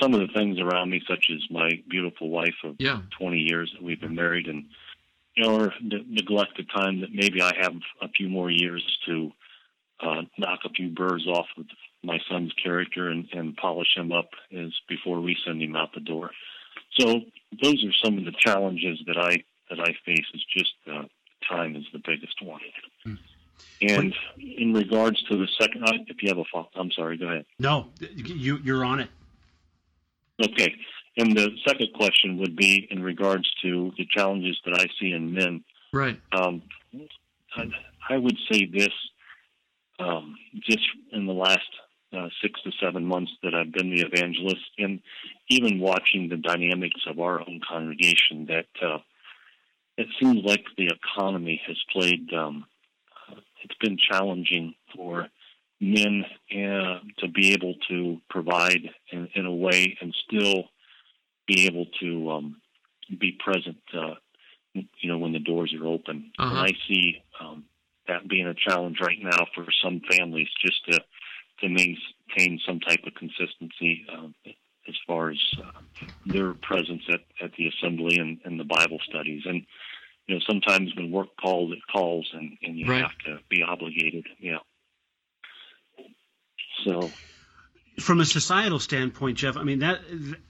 some 0.00 0.14
of 0.14 0.20
the 0.20 0.28
things 0.34 0.58
around 0.60 0.90
me 0.90 1.02
such 1.08 1.26
as 1.30 1.40
my 1.50 1.68
beautiful 1.88 2.28
wife 2.30 2.54
of 2.64 2.76
yeah, 2.78 3.00
20 3.18 3.38
years 3.38 3.70
that 3.74 3.82
we've 3.82 4.00
been 4.00 4.14
married 4.14 4.46
and 4.46 4.66
you 5.34 5.44
know 5.44 5.56
or 5.58 5.74
ne- 5.80 6.04
neglect 6.08 6.56
the 6.56 6.64
time 6.64 7.00
that 7.00 7.12
maybe 7.12 7.42
I 7.42 7.52
have 7.60 7.74
a 8.00 8.08
few 8.08 8.28
more 8.28 8.50
years 8.50 8.84
to 9.06 9.32
uh, 10.02 10.22
knock 10.38 10.60
a 10.64 10.70
few 10.70 10.90
burrs 10.90 11.26
off 11.28 11.46
of 11.56 11.66
my 12.02 12.18
son's 12.28 12.52
character 12.62 13.08
and, 13.08 13.28
and 13.32 13.56
polish 13.56 13.96
him 13.96 14.12
up 14.12 14.30
as 14.52 14.72
before 14.88 15.20
we 15.20 15.36
send 15.46 15.62
him 15.62 15.76
out 15.76 15.94
the 15.94 16.00
door. 16.00 16.30
So 16.98 17.20
those 17.62 17.84
are 17.84 17.92
some 18.04 18.18
of 18.18 18.24
the 18.24 18.32
challenges 18.38 18.98
that 19.06 19.16
I 19.16 19.44
that 19.70 19.80
I 19.80 19.94
face. 20.04 20.26
Is 20.34 20.44
just 20.56 20.74
uh, 20.90 21.04
time 21.48 21.76
is 21.76 21.84
the 21.92 22.00
biggest 22.04 22.42
one. 22.42 22.60
And 23.80 24.14
in 24.38 24.72
regards 24.72 25.22
to 25.24 25.36
the 25.36 25.48
second, 25.58 25.84
uh, 25.84 25.92
if 26.06 26.22
you 26.22 26.28
have 26.28 26.38
a 26.38 26.44
thought, 26.52 26.70
I'm 26.74 26.90
sorry. 26.92 27.16
Go 27.16 27.26
ahead. 27.26 27.46
No, 27.58 27.88
you 28.00 28.58
you're 28.62 28.84
on 28.84 29.00
it. 29.00 29.08
Okay. 30.42 30.74
and 31.16 31.36
the 31.36 31.50
second 31.66 31.88
question 31.94 32.38
would 32.38 32.56
be 32.56 32.88
in 32.90 33.02
regards 33.02 33.48
to 33.62 33.92
the 33.96 34.06
challenges 34.10 34.58
that 34.64 34.74
I 34.80 34.86
see 35.00 35.12
in 35.12 35.32
men. 35.32 35.62
Right. 35.92 36.18
Um, 36.32 36.62
I, 37.56 37.68
I 38.08 38.16
would 38.18 38.38
say 38.50 38.66
this: 38.66 38.92
um, 40.02 40.36
just 40.68 40.84
in 41.12 41.26
the 41.26 41.32
last 41.32 41.60
uh, 42.16 42.28
six 42.42 42.60
to 42.62 42.70
seven 42.82 43.04
months 43.04 43.32
that 43.42 43.54
I've 43.54 43.72
been 43.72 43.90
the 43.90 44.02
evangelist, 44.02 44.64
and 44.78 45.00
even 45.48 45.80
watching 45.80 46.28
the 46.28 46.36
dynamics 46.36 47.00
of 47.08 47.18
our 47.20 47.40
own 47.40 47.60
congregation, 47.66 48.46
that 48.46 48.86
uh, 48.86 48.98
it 49.96 50.08
seems 50.20 50.44
like 50.44 50.64
the 50.76 50.90
economy 50.90 51.60
has 51.66 51.76
played. 51.90 52.32
Um, 52.32 52.66
it's 53.64 53.76
been 53.80 53.96
challenging 54.10 54.74
for 54.94 55.28
men 55.80 56.24
uh, 56.50 56.98
to 57.18 57.28
be 57.32 57.52
able 57.52 57.74
to 57.88 58.18
provide 58.28 58.90
in, 59.10 59.28
in, 59.34 59.46
a 59.46 59.54
way 59.54 59.96
and 60.00 60.14
still 60.28 60.64
be 61.46 61.66
able 61.66 61.86
to 62.00 62.30
um, 62.30 62.56
be 63.18 63.38
present. 63.42 63.78
Uh, 63.92 64.14
you 64.74 65.08
know, 65.08 65.18
when 65.18 65.32
the 65.32 65.38
doors 65.38 65.74
are 65.78 65.86
open, 65.86 66.32
uh-huh. 66.38 66.48
and 66.48 66.58
I 66.58 66.72
see 66.88 67.22
um, 67.40 67.64
that 68.08 68.28
being 68.28 68.46
a 68.46 68.54
challenge 68.54 68.98
right 69.00 69.18
now 69.20 69.46
for 69.54 69.66
some 69.82 70.00
families, 70.10 70.48
just 70.64 70.84
to 70.90 71.00
to 71.60 71.68
maintain 71.68 72.60
some 72.66 72.80
type 72.80 73.00
of 73.06 73.14
consistency 73.14 74.04
um, 74.12 74.34
as 74.88 74.94
far 75.06 75.30
as 75.30 75.38
uh, 75.62 75.80
their 76.26 76.54
presence 76.54 77.02
at, 77.08 77.20
at 77.42 77.52
the 77.56 77.68
assembly 77.68 78.18
and, 78.18 78.40
and 78.44 78.58
the 78.58 78.64
Bible 78.64 78.98
studies. 79.08 79.42
And 79.46 79.64
you 80.26 80.34
know, 80.34 80.40
sometimes 80.46 80.94
when 80.96 81.10
work 81.10 81.28
calls, 81.40 81.72
it 81.72 81.78
calls, 81.92 82.28
and, 82.32 82.56
and 82.62 82.78
you 82.78 82.86
right. 82.86 83.02
have 83.02 83.16
to 83.26 83.38
be 83.48 83.62
obligated. 83.62 84.26
Yeah. 84.40 84.58
So, 86.84 87.10
from 88.00 88.20
a 88.20 88.24
societal 88.24 88.78
standpoint, 88.78 89.38
Jeff, 89.38 89.56
I 89.56 89.62
mean 89.62 89.80
that 89.80 90.00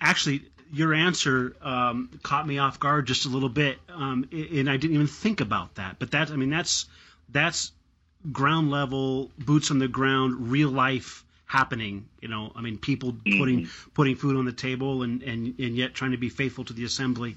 actually 0.01 0.45
your 0.73 0.95
answer 0.95 1.55
um, 1.61 2.11
caught 2.23 2.47
me 2.47 2.59
off 2.59 2.81
guard 2.81 3.07
just 3.07 3.27
a 3.27 3.29
little 3.29 3.51
bit, 3.51 3.79
um, 3.88 4.27
and 4.33 4.71
I 4.71 4.77
didn't 4.79 4.95
even 4.95 5.07
think 5.07 5.41
about 5.41 5.75
that. 5.75 5.99
But 5.99 6.12
that, 6.12 6.31
I 6.31 6.37
mean, 6.37 6.51
that's 6.51 6.87
that's 7.33 7.73
ground 8.31 8.71
level, 8.71 9.31
boots 9.38 9.71
on 9.71 9.79
the 9.79 9.88
ground, 9.88 10.51
real 10.51 10.71
life 10.71 11.25
happening. 11.47 12.07
You 12.21 12.29
know, 12.29 12.53
I 12.55 12.61
mean, 12.61 12.79
people 12.79 13.12
mm-hmm. 13.12 13.38
putting 13.38 13.68
putting 13.95 14.16
food 14.16 14.37
on 14.37 14.45
the 14.45 14.53
table 14.53 15.03
and, 15.03 15.23
and 15.23 15.59
and 15.59 15.77
yet 15.77 15.95
trying 15.95 16.12
to 16.12 16.18
be 16.18 16.29
faithful 16.29 16.64
to 16.64 16.73
the 16.73 16.85
assembly. 16.85 17.37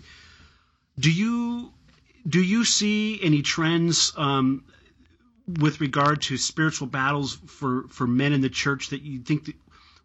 Do 1.00 1.12
you 1.12 1.72
do 2.28 2.42
you 2.42 2.64
see 2.64 3.20
any 3.22 3.42
trends 3.42 4.14
um, 4.16 4.64
with 5.60 5.82
regard 5.82 6.22
to 6.24 6.38
spiritual 6.38 6.88
battles 6.88 7.38
for 7.48 7.88
for 7.90 8.08
men 8.08 8.34
in 8.34 8.42
the 8.42 8.50
church 8.50 8.90
that 8.90 9.02
you 9.02 9.20
think 9.20 9.46
that 9.46 9.56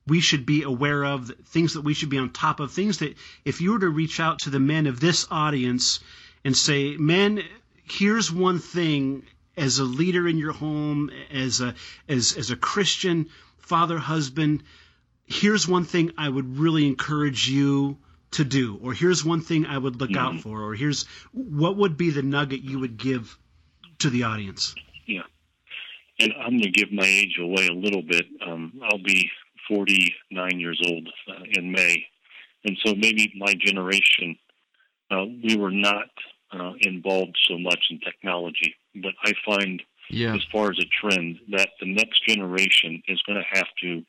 we 0.07 0.21
should 0.21 0.45
be 0.45 0.63
aware 0.63 1.05
of, 1.05 1.31
things 1.47 1.75
that 1.75 1.83
we 1.83 1.95
should 1.95 2.09
be 2.09 2.19
on 2.19 2.31
top 2.31 2.59
of, 2.59 2.73
things 2.73 2.99
that 2.99 3.15
if 3.45 3.61
you 3.61 3.73
were 3.73 3.79
to 3.79 3.89
reach 3.89 4.19
out 4.19 4.41
to 4.41 4.51
the 4.51 4.59
men 4.59 4.87
of 4.87 4.99
this 4.99 5.27
audience 5.31 6.01
and 6.45 6.57
say, 6.57 6.97
men, 6.97 7.45
here's 7.85 8.33
one 8.33 8.59
thing 8.59 9.23
as 9.61 9.79
a 9.79 9.85
leader 9.85 10.27
in 10.27 10.39
your 10.39 10.53
home, 10.53 11.11
as 11.31 11.61
a 11.61 11.75
as 12.09 12.35
as 12.37 12.51
a 12.51 12.57
Christian 12.57 13.29
father, 13.59 13.99
husband, 13.99 14.65
here's 15.27 15.69
one 15.69 15.85
thing 15.85 16.13
I 16.19 16.29
would 16.29 16.59
really 16.59 16.87
encourage 16.87 17.49
you 17.49 17.99
to 18.33 18.45
do, 18.45 18.81
or 18.83 18.95
here's 18.95 19.25
one 19.25 19.43
thing 19.43 19.67
I 19.67 19.77
would 19.77 20.01
look 20.01 20.11
mm-hmm. 20.11 20.37
out 20.37 20.41
for, 20.41 20.63
or 20.63 20.75
here's 20.75 21.05
what 21.33 21.77
would 21.77 21.97
be 21.97 22.11
the 22.11 22.23
nugget 22.23 22.63
you 22.63 22.81
would 22.81 22.97
give 22.97 23.39
to 23.99 24.09
the 24.09 24.25
audience. 24.25 24.75
Yeah, 25.07 25.23
and 26.19 26.33
I'm 26.41 26.53
going 26.53 26.63
to 26.63 26.71
give 26.71 26.91
my 26.91 27.07
age 27.07 27.39
away 27.39 27.69
a 27.69 27.75
little 27.75 28.03
bit. 28.03 28.27
Um, 28.45 28.81
I'll 28.83 29.03
be 29.03 29.31
49 29.69 30.59
years 30.59 30.81
old 30.89 31.09
uh, 31.29 31.45
in 31.53 31.71
May, 31.71 32.07
and 32.65 32.79
so 32.85 32.95
maybe 32.95 33.33
my 33.37 33.55
generation, 33.55 34.37
uh, 35.11 35.25
we 35.45 35.57
were 35.57 35.71
not 35.71 36.09
uh, 36.51 36.73
involved 36.81 37.37
so 37.47 37.59
much 37.59 37.85
in 37.91 38.01
technology. 38.01 38.75
But 38.95 39.13
I 39.25 39.33
find, 39.45 39.83
yeah. 40.09 40.35
as 40.35 40.43
far 40.53 40.71
as 40.71 40.79
a 40.79 40.89
trend, 41.01 41.39
that 41.51 41.71
the 41.81 41.93
next 41.93 42.27
generation 42.27 43.03
is 43.09 43.23
going 43.23 43.39
to 43.39 43.59
have 43.59 43.69
to 43.83 44.03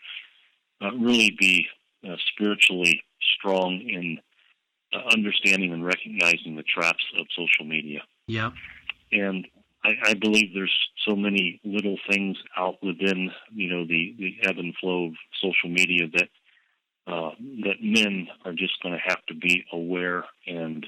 uh, 0.82 0.92
really 0.98 1.36
be 1.40 1.68
uh, 2.08 2.16
spiritually 2.34 3.04
strong 3.38 3.80
in 3.82 4.20
uh, 4.94 5.02
understanding 5.14 5.72
and 5.72 5.86
recognizing 5.86 6.56
the 6.56 6.64
traps 6.64 7.04
of 7.20 7.28
social 7.36 7.66
media. 7.66 8.02
Yeah. 8.28 8.52
And 9.12 9.48
I, 9.84 9.92
I 10.04 10.14
believe 10.14 10.54
there's 10.54 10.76
so 11.08 11.16
many 11.16 11.60
little 11.64 11.98
things 12.10 12.38
out 12.58 12.82
within, 12.84 13.32
you 13.54 13.70
know, 13.70 13.86
the, 13.86 14.16
the 14.18 14.36
ebb 14.44 14.58
and 14.58 14.76
flow 14.76 15.08
of 15.08 15.14
social 15.42 15.70
media 15.70 16.08
that 16.14 16.30
uh, 17.08 17.32
that 17.64 17.82
men 17.82 18.28
are 18.46 18.54
just 18.54 18.82
going 18.84 18.94
to 18.94 19.02
have 19.04 19.26
to 19.26 19.34
be 19.34 19.66
aware 19.74 20.24
and 20.46 20.86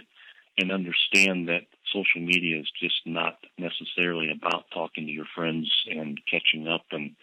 and 0.57 0.71
understand 0.71 1.49
that 1.49 1.63
social 1.93 2.21
media 2.21 2.59
is 2.59 2.71
just 2.81 3.01
not 3.05 3.37
necessarily 3.57 4.31
about 4.31 4.65
talking 4.73 5.05
to 5.05 5.11
your 5.11 5.27
friends 5.35 5.71
and 5.89 6.19
catching 6.29 6.67
up 6.67 6.85
and 6.91 7.15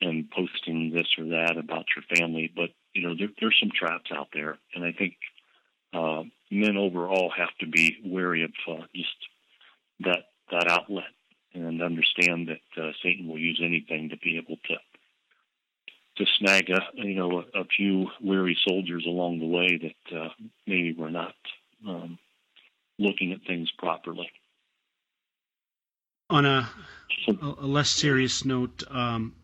and 0.00 0.28
posting 0.30 0.90
this 0.92 1.06
or 1.16 1.26
that 1.26 1.56
about 1.56 1.84
your 1.94 2.18
family, 2.18 2.52
but 2.54 2.70
you 2.92 3.06
know 3.06 3.14
there, 3.16 3.28
there's 3.40 3.56
some 3.60 3.70
traps 3.74 4.10
out 4.14 4.28
there, 4.32 4.58
and 4.74 4.84
I 4.84 4.92
think 4.92 5.14
uh, 5.94 6.24
men 6.50 6.76
overall 6.76 7.32
have 7.36 7.56
to 7.60 7.66
be 7.66 7.98
wary 8.04 8.44
of 8.44 8.50
uh, 8.68 8.84
just 8.94 9.08
that 10.00 10.24
that 10.50 10.68
outlet 10.68 11.04
and 11.54 11.82
understand 11.82 12.48
that 12.48 12.82
uh, 12.82 12.92
Satan 13.02 13.28
will 13.28 13.38
use 13.38 13.60
anything 13.62 14.08
to 14.10 14.16
be 14.16 14.38
able 14.38 14.56
to 14.56 14.76
to 16.16 16.26
snag 16.38 16.68
a 16.70 16.80
you 16.94 17.14
know 17.14 17.42
a, 17.54 17.60
a 17.60 17.64
few 17.64 18.08
weary 18.20 18.58
soldiers 18.66 19.04
along 19.06 19.38
the 19.38 19.46
way 19.46 19.78
that 19.78 20.16
uh, 20.16 20.28
maybe 20.66 20.94
we're 20.96 21.10
not 21.10 21.34
looking 23.02 23.32
at 23.32 23.42
things 23.46 23.70
properly. 23.78 24.30
On 26.30 26.46
a, 26.46 26.68
a 27.28 27.66
less 27.66 27.90
serious 27.90 28.44
note, 28.44 28.84
um, 28.90 29.34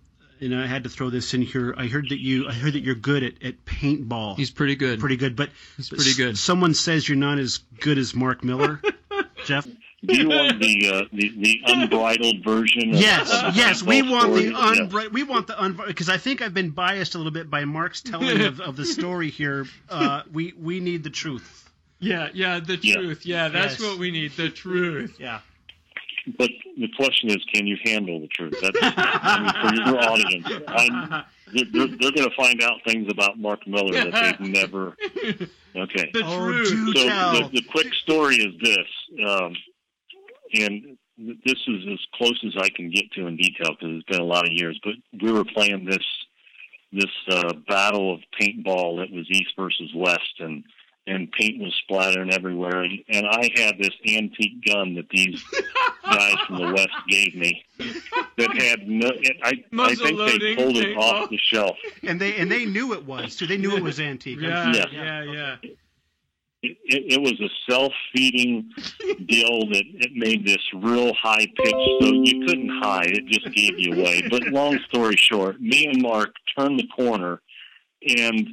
and 0.41 0.55
I 0.55 0.67
had 0.67 0.85
to 0.85 0.89
throw 0.89 1.11
this 1.11 1.35
in 1.35 1.43
here. 1.43 1.75
I 1.77 1.87
heard 1.87 2.09
that 2.11 2.21
you, 2.21 2.49
I 2.49 2.53
heard 2.53 2.73
that 2.75 2.81
you're 2.81 2.95
good 2.95 3.23
at, 3.23 3.43
at 3.43 3.65
paintball. 3.67 4.37
He's 4.37 4.51
pretty 4.51 4.77
good. 4.77 5.01
Pretty 5.01 5.17
good, 5.17 5.37
but 5.37 5.51
he's 5.77 5.91
pretty 5.91 6.15
good. 6.15 6.39
Someone 6.39 6.73
says 6.73 7.07
you're 7.09 7.19
not 7.19 7.39
as 7.39 7.59
good 7.81 7.99
as 7.99 8.15
Mark 8.15 8.43
Miller, 8.43 8.81
Jeff. 9.45 9.67
Do 10.05 10.17
you 10.17 10.29
want 10.29 10.61
the 10.61 10.91
uh, 10.93 11.03
the, 11.13 11.33
the 11.37 11.61
unbridled 11.67 12.45
version? 12.45 12.95
Of, 12.95 13.01
yes, 13.01 13.43
of 13.43 13.57
yes, 13.57 13.83
we 13.83 14.03
want 14.03 14.27
story? 14.27 14.51
the 14.51 14.55
unbridled. 14.57 15.13
Yeah. 15.13 15.15
We 15.15 15.23
want 15.25 15.49
the 15.49 15.63
unbridled 15.63 15.89
because 15.89 16.09
I 16.09 16.19
think 16.19 16.41
I've 16.41 16.55
been 16.55 16.71
biased 16.71 17.17
a 17.17 17.19
little 17.19 17.33
bit 17.33 17.51
by 17.51 17.65
Mark's 17.65 18.01
telling 18.01 18.41
of, 18.45 18.61
of 18.61 18.77
the 18.77 18.87
story 18.87 19.29
here. 19.29 19.67
Uh, 19.91 20.23
we 20.33 20.55
we 20.57 20.79
need 20.79 21.03
the 21.03 21.11
truth. 21.11 21.68
Yeah, 22.01 22.29
yeah, 22.33 22.61
the 22.61 22.77
truth. 22.77 23.27
Yeah, 23.27 23.45
yeah 23.45 23.49
that's 23.49 23.81
yes. 23.81 23.89
what 23.89 23.99
we 23.99 24.11
need. 24.11 24.33
The 24.33 24.51
truth. 24.51 25.17
Yeah. 25.19 25.41
But 26.37 26.51
the 26.77 26.89
question 26.97 27.31
is, 27.31 27.39
can 27.53 27.67
you 27.67 27.77
handle 27.85 28.21
the 28.21 28.29
truth? 28.29 28.55
That's 28.61 28.79
I 28.83 29.41
mean, 29.41 29.85
for 29.85 29.91
your 29.91 30.03
audience. 30.03 30.47
I'm, 30.69 31.25
they're, 31.53 31.87
they're 31.87 32.13
going 32.13 32.29
to 32.29 32.37
find 32.37 32.63
out 32.63 32.81
things 32.87 33.09
about 33.11 33.39
Mark 33.39 33.67
Miller 33.67 33.93
that 33.93 34.37
they've 34.39 34.49
never. 34.53 34.95
Okay. 35.75 36.11
The 36.13 36.23
oh, 36.25 36.65
truth. 36.65 36.97
So 36.97 37.05
the, 37.05 37.51
the, 37.55 37.63
quick 37.71 37.95
story 37.95 38.37
is 38.37 38.55
this, 38.61 39.27
um, 39.27 39.57
and 40.55 40.99
this 41.17 41.59
is 41.67 41.85
as 41.93 41.99
close 42.15 42.39
as 42.47 42.55
I 42.61 42.69
can 42.75 42.91
get 42.91 43.11
to 43.13 43.27
in 43.27 43.37
detail 43.37 43.77
because 43.79 43.97
it's 43.97 44.09
been 44.09 44.21
a 44.21 44.25
lot 44.25 44.47
of 44.47 44.53
years. 44.53 44.79
But 44.85 44.95
we 45.23 45.33
were 45.33 45.45
playing 45.45 45.85
this 45.85 46.05
this 46.91 47.11
uh, 47.31 47.53
battle 47.69 48.15
of 48.15 48.21
paintball. 48.41 48.99
that 48.99 49.13
was 49.13 49.27
East 49.31 49.53
versus 49.59 49.91
West, 49.95 50.41
and 50.41 50.65
and 51.09 51.31
paint 51.33 51.61
was 51.61 51.75
splattering 51.83 52.33
everywhere. 52.33 52.83
And, 52.83 52.99
and 53.09 53.27
I 53.27 53.51
had 53.57 53.79
this 53.79 53.95
antique 54.07 54.65
gun 54.67 54.95
that 54.95 55.09
these 55.11 55.43
guys 56.05 56.37
from 56.47 56.57
the 56.59 56.73
West 56.73 56.89
gave 57.09 57.35
me 57.35 57.65
that 58.37 58.57
had 58.57 58.89
no. 58.89 59.11
I, 59.43 59.65
I 59.79 59.95
think 59.95 60.19
they 60.19 60.57
pulled 60.57 60.77
it 60.77 60.97
off 60.97 61.31
the 61.31 61.39
shelf. 61.39 61.77
And 62.03 62.21
they 62.21 62.37
and 62.37 62.51
they 62.51 62.65
knew 62.65 62.93
it 62.93 63.05
was. 63.05 63.35
So 63.35 63.47
they 63.47 63.57
knew 63.57 63.77
it 63.77 63.83
was 63.83 64.01
antique. 64.01 64.41
Yeah, 64.41 64.73
yeah, 64.73 64.85
yeah. 64.93 65.23
yeah. 65.23 65.57
It, 66.61 66.77
it, 66.87 67.13
it, 67.13 67.21
was 67.21 67.41
a 67.41 67.49
self-feeding 67.71 68.73
deal 69.27 69.69
that 69.69 69.85
it 69.95 70.11
made 70.17 70.45
this 70.45 70.59
real 70.75 71.15
high 71.15 71.47
pitch, 71.55 71.75
so 72.01 72.07
you 72.25 72.45
couldn't 72.49 72.83
hide. 72.83 73.13
It 73.13 73.27
just 73.27 73.55
gave 73.55 73.79
you 73.79 73.93
away. 73.93 74.27
But 74.29 74.43
long 74.49 74.77
story 74.89 75.15
short, 75.15 75.61
me 75.61 75.87
and 75.87 76.03
Mark 76.03 76.35
turned 76.59 76.81
the 76.81 76.89
corner, 76.89 77.41
and 78.03 78.49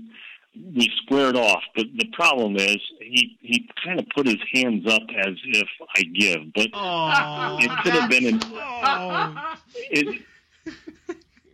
we 0.76 0.92
squared 1.04 1.36
off. 1.36 1.64
But 1.76 1.86
the 1.98 2.08
problem 2.14 2.56
is, 2.56 2.78
he 3.00 3.38
he 3.42 3.70
kind 3.84 4.00
of 4.00 4.06
put 4.16 4.28
his 4.28 4.40
hands 4.54 4.86
up 4.88 5.04
as 5.26 5.36
if 5.46 5.68
I 5.96 6.02
give, 6.04 6.54
but 6.54 6.68
oh, 6.74 7.58
it 7.60 7.72
could 7.84 7.94
have 7.94 8.10
been. 8.10 8.26
An, 8.26 8.40
oh. 8.44 9.56
It, 9.92 10.22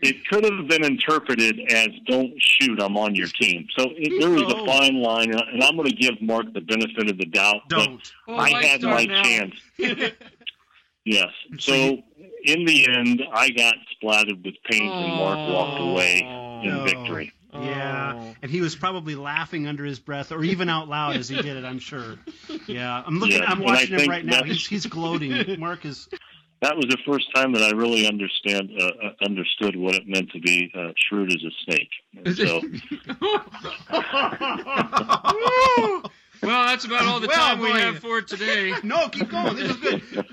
it 0.01 0.27
could 0.27 0.43
have 0.43 0.67
been 0.67 0.83
interpreted 0.83 1.59
as 1.71 1.89
"Don't 2.07 2.33
shoot, 2.37 2.81
I'm 2.81 2.97
on 2.97 3.15
your 3.15 3.27
team." 3.27 3.67
So 3.77 3.87
it, 3.95 4.19
there 4.19 4.29
was 4.29 4.51
a 4.51 4.65
fine 4.65 5.01
line, 5.01 5.31
and 5.33 5.63
I'm 5.63 5.75
going 5.75 5.89
to 5.89 5.95
give 5.95 6.21
Mark 6.21 6.51
the 6.53 6.61
benefit 6.61 7.09
of 7.09 7.17
the 7.17 7.25
doubt. 7.25 7.61
Don't. 7.69 8.01
But 8.25 8.33
oh, 8.33 8.37
I 8.37 8.65
had 8.65 8.81
my 8.81 9.05
now. 9.05 9.23
chance. 9.23 9.55
yes. 11.05 11.29
So 11.59 11.99
in 12.45 12.65
the 12.65 12.87
end, 12.87 13.21
I 13.31 13.49
got 13.51 13.75
splattered 13.91 14.43
with 14.43 14.55
paint, 14.69 14.91
and 14.91 15.13
Mark 15.13 15.49
walked 15.49 15.81
away 15.81 16.19
in 16.63 16.77
no. 16.77 16.83
victory. 16.83 17.31
Yeah, 17.53 18.13
Oh. 18.15 18.35
and 18.41 18.49
he 18.51 18.61
was 18.61 18.75
probably 18.75 19.15
laughing 19.15 19.67
under 19.67 19.83
his 19.83 19.99
breath, 19.99 20.31
or 20.31 20.43
even 20.43 20.69
out 20.69 20.87
loud 20.87 21.17
as 21.17 21.27
he 21.29 21.35
did 21.35 21.57
it. 21.57 21.65
I'm 21.65 21.79
sure. 21.79 22.15
Yeah, 22.67 23.03
I'm 23.05 23.19
looking. 23.19 23.37
Yeah, 23.39 23.45
I'm 23.51 23.61
watching 23.61 23.99
him 23.99 24.09
right 24.09 24.25
now. 24.25 24.43
He's 24.43 24.65
he's 24.65 24.85
gloating. 24.85 25.59
Mark 25.59 25.85
is. 25.85 26.07
That 26.61 26.75
was 26.75 26.85
the 26.89 26.97
first 27.07 27.25
time 27.33 27.53
that 27.53 27.63
I 27.63 27.71
really 27.71 28.07
understand 28.07 28.69
uh, 28.79 28.83
uh, 28.85 29.13
understood 29.25 29.75
what 29.75 29.95
it 29.95 30.07
meant 30.07 30.29
to 30.31 30.39
be 30.39 30.71
uh, 30.75 30.91
shrewd 30.95 31.33
as 31.33 31.41
a 31.43 31.49
snake. 31.65 31.89
And 32.23 32.37
so, 32.37 32.61
well, 36.43 36.67
that's 36.67 36.85
about 36.85 37.05
all 37.05 37.19
the 37.19 37.27
Well, 37.27 37.37
time 37.37 37.59
we 37.59 37.71
have 37.71 37.99
for 37.99 38.21
today. 38.21 38.73
No, 38.83 39.09
keep 39.09 39.29
going. 39.29 39.55
This 39.55 39.71
is 39.71 39.77
good. 39.77 40.01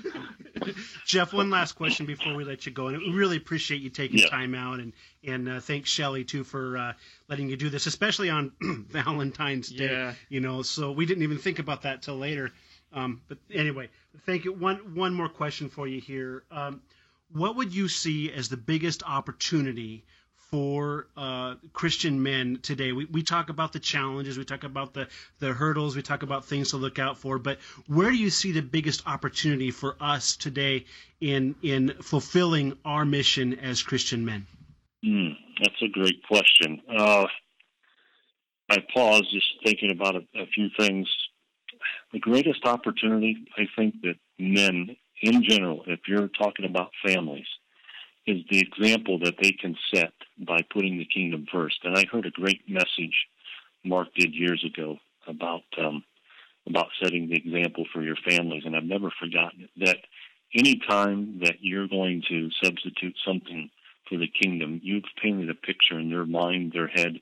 Jeff, 1.05 1.33
one 1.33 1.49
last 1.49 1.73
question 1.73 2.05
before 2.05 2.33
we 2.35 2.43
let 2.43 2.65
you 2.65 2.71
go, 2.71 2.87
and 2.87 2.97
we 2.99 3.11
really 3.11 3.37
appreciate 3.37 3.81
you 3.81 3.89
taking 3.89 4.19
Yeah. 4.19 4.27
time 4.29 4.55
out, 4.55 4.79
and 4.79 4.93
and 5.23 5.49
uh, 5.49 5.59
thanks 5.59 5.89
Shelly 5.89 6.23
too 6.23 6.43
for 6.43 6.77
uh, 6.77 6.93
letting 7.27 7.49
you 7.49 7.57
do 7.57 7.69
this, 7.69 7.85
especially 7.87 8.29
on 8.29 8.51
Valentine's 8.89 9.69
Day. 9.69 9.85
Yeah. 9.91 10.13
You 10.29 10.39
know, 10.39 10.61
so 10.61 10.91
we 10.91 11.05
didn't 11.05 11.23
even 11.23 11.37
think 11.37 11.59
about 11.59 11.83
that 11.83 12.01
till 12.01 12.17
later. 12.17 12.51
Um, 12.93 13.21
but 13.27 13.37
anyway, 13.53 13.89
thank 14.25 14.45
you. 14.45 14.53
One 14.53 14.95
one 14.95 15.13
more 15.13 15.29
question 15.29 15.69
for 15.69 15.87
you 15.87 16.01
here. 16.01 16.43
Um, 16.51 16.81
what 17.31 17.55
would 17.57 17.73
you 17.73 17.87
see 17.87 18.31
as 18.31 18.49
the 18.49 18.57
biggest 18.57 19.03
opportunity 19.03 20.03
for 20.51 21.07
uh, 21.15 21.55
Christian 21.73 22.21
men 22.23 22.59
today? 22.61 22.91
We, 22.91 23.05
we 23.05 23.23
talk 23.23 23.49
about 23.49 23.73
the 23.73 23.79
challenges, 23.79 24.37
we 24.37 24.45
talk 24.45 24.63
about 24.63 24.93
the, 24.93 25.07
the 25.39 25.53
hurdles, 25.53 25.95
we 25.95 26.01
talk 26.01 26.23
about 26.23 26.45
things 26.45 26.71
to 26.71 26.77
look 26.77 26.99
out 26.99 27.17
for, 27.17 27.39
but 27.39 27.59
where 27.87 28.09
do 28.09 28.17
you 28.17 28.29
see 28.29 28.51
the 28.51 28.61
biggest 28.61 29.07
opportunity 29.07 29.71
for 29.71 29.95
us 29.99 30.35
today 30.35 30.85
in 31.21 31.55
in 31.61 31.93
fulfilling 32.01 32.77
our 32.85 33.05
mission 33.05 33.59
as 33.59 33.83
Christian 33.83 34.25
men? 34.25 34.47
hmm, 35.03 35.29
that's 35.61 35.81
a 35.81 35.87
great 35.87 36.21
question. 36.27 36.81
Uh, 36.89 37.25
I 38.69 38.77
pause 38.93 39.27
just 39.31 39.47
thinking 39.63 39.91
about 39.91 40.15
a, 40.15 40.21
a 40.35 40.45
few 40.53 40.69
things. 40.77 41.07
The 42.13 42.19
greatest 42.19 42.65
opportunity, 42.65 43.45
I 43.57 43.63
think, 43.75 43.95
that 44.01 44.15
men 44.37 44.95
in 45.21 45.43
general, 45.43 45.83
if 45.87 46.01
you're 46.07 46.29
talking 46.29 46.65
about 46.65 46.91
families, 47.05 47.45
is 48.25 48.43
the 48.49 48.59
example 48.59 49.19
that 49.19 49.35
they 49.41 49.51
can 49.51 49.75
set 49.93 50.13
by 50.37 50.59
putting 50.71 50.97
the 50.97 51.05
kingdom 51.05 51.47
first. 51.51 51.79
And 51.83 51.97
I 51.97 52.05
heard 52.11 52.25
a 52.25 52.31
great 52.31 52.61
message 52.69 53.27
Mark 53.83 54.09
did 54.15 54.33
years 54.33 54.63
ago 54.65 54.97
about 55.27 55.63
um, 55.77 56.03
about 56.67 56.87
setting 57.01 57.29
the 57.29 57.35
example 57.35 57.85
for 57.93 58.01
your 58.03 58.17
families, 58.27 58.63
and 58.65 58.75
I've 58.75 58.83
never 58.83 59.09
forgotten 59.19 59.61
it. 59.61 59.69
That 59.77 59.97
any 60.53 60.79
time 60.87 61.39
that 61.43 61.57
you're 61.61 61.87
going 61.87 62.23
to 62.29 62.49
substitute 62.63 63.15
something 63.25 63.69
for 64.07 64.17
the 64.17 64.27
kingdom, 64.27 64.81
you've 64.83 65.05
painted 65.21 65.49
a 65.49 65.55
picture 65.55 65.99
in 65.99 66.09
their 66.09 66.25
mind, 66.25 66.71
their 66.73 66.87
head, 66.87 67.19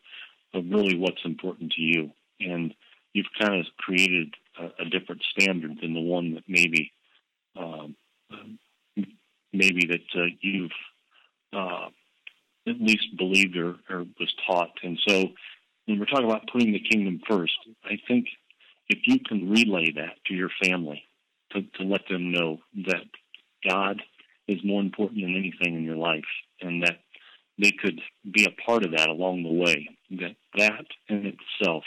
of 0.54 0.66
really 0.70 0.98
what's 0.98 1.24
important 1.26 1.74
to 1.74 1.82
you, 1.82 2.12
and 2.40 2.74
you've 3.14 3.28
kind 3.40 3.60
of 3.60 3.66
created 3.78 4.34
a, 4.60 4.84
a 4.84 4.86
different 4.86 5.22
standard 5.38 5.78
than 5.82 5.94
the 5.94 6.02
one 6.02 6.36
that 6.36 6.44
maybe 6.48 6.92
um, 7.56 7.96
maybe 9.58 9.88
that 9.88 10.22
uh, 10.22 10.28
you've 10.42 10.72
uh, 11.54 11.88
at 12.68 12.82
least 12.82 13.18
believed 13.18 13.58
or, 13.58 13.76
or 13.90 14.06
was 14.20 14.34
taught. 14.46 14.72
And 14.84 15.00
so, 15.08 15.26
when 15.86 16.00
we're 16.00 16.06
talking 16.06 16.30
about 16.30 16.50
putting 16.52 16.74
the 16.74 16.80
kingdom 16.80 17.22
first, 17.28 17.58
I 17.86 17.98
think 18.08 18.28
if 18.90 19.00
you 19.06 19.20
can 19.20 19.50
relay 19.50 19.92
that 19.96 20.16
to 20.28 20.34
your 20.34 20.50
family, 20.62 21.04
to, 21.52 21.62
to 21.62 21.84
let 21.84 22.02
them 22.10 22.32
know 22.32 22.58
that 22.88 23.06
God 23.68 24.02
is 24.48 24.60
more 24.64 24.82
important 24.82 25.22
than 25.22 25.36
anything 25.36 25.76
in 25.76 25.84
your 25.84 25.96
life, 25.96 26.26
and 26.62 26.84
that 26.84 27.00
they 27.58 27.72
could 27.72 28.00
be 28.30 28.46
a 28.46 28.62
part 28.66 28.84
of 28.84 28.92
that 28.92 29.10
along 29.10 29.44
the 29.44 29.52
way, 29.52 29.90
that 30.12 30.36
that 30.58 30.86
in 31.08 31.34
itself 31.60 31.84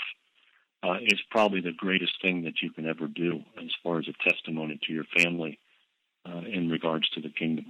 uh, 0.82 0.96
is 1.02 1.20
probably 1.30 1.60
the 1.60 1.72
greatest 1.76 2.12
thing 2.22 2.44
that 2.44 2.62
you 2.62 2.70
can 2.70 2.86
ever 2.86 3.06
do 3.06 3.40
as 3.58 3.70
far 3.82 3.98
as 3.98 4.06
a 4.08 4.28
testimony 4.30 4.80
to 4.82 4.92
your 4.92 5.04
family 5.16 5.58
uh, 6.26 6.42
in 6.52 6.68
regards 6.70 7.08
to 7.10 7.20
the 7.20 7.28
kingdom. 7.30 7.66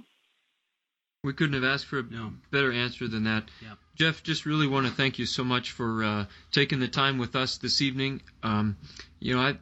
We 1.23 1.33
couldn't 1.33 1.53
have 1.53 1.63
asked 1.63 1.85
for 1.85 1.99
a 1.99 2.03
No. 2.03 2.33
better 2.49 2.71
answer 2.71 3.07
than 3.07 3.25
that. 3.25 3.49
Yeah. 3.61 3.75
Jeff, 3.95 4.23
just 4.23 4.45
really 4.47 4.65
want 4.67 4.87
to 4.87 4.91
thank 4.91 5.19
you 5.19 5.25
so 5.27 5.43
much 5.43 5.71
for 5.71 6.03
uh, 6.03 6.25
taking 6.51 6.79
the 6.79 6.87
time 6.87 7.19
with 7.19 7.35
us 7.35 7.57
this 7.57 7.81
evening. 7.81 8.21
Um, 8.41 8.77
you 9.19 9.35
know, 9.35 9.41
I 9.41 9.57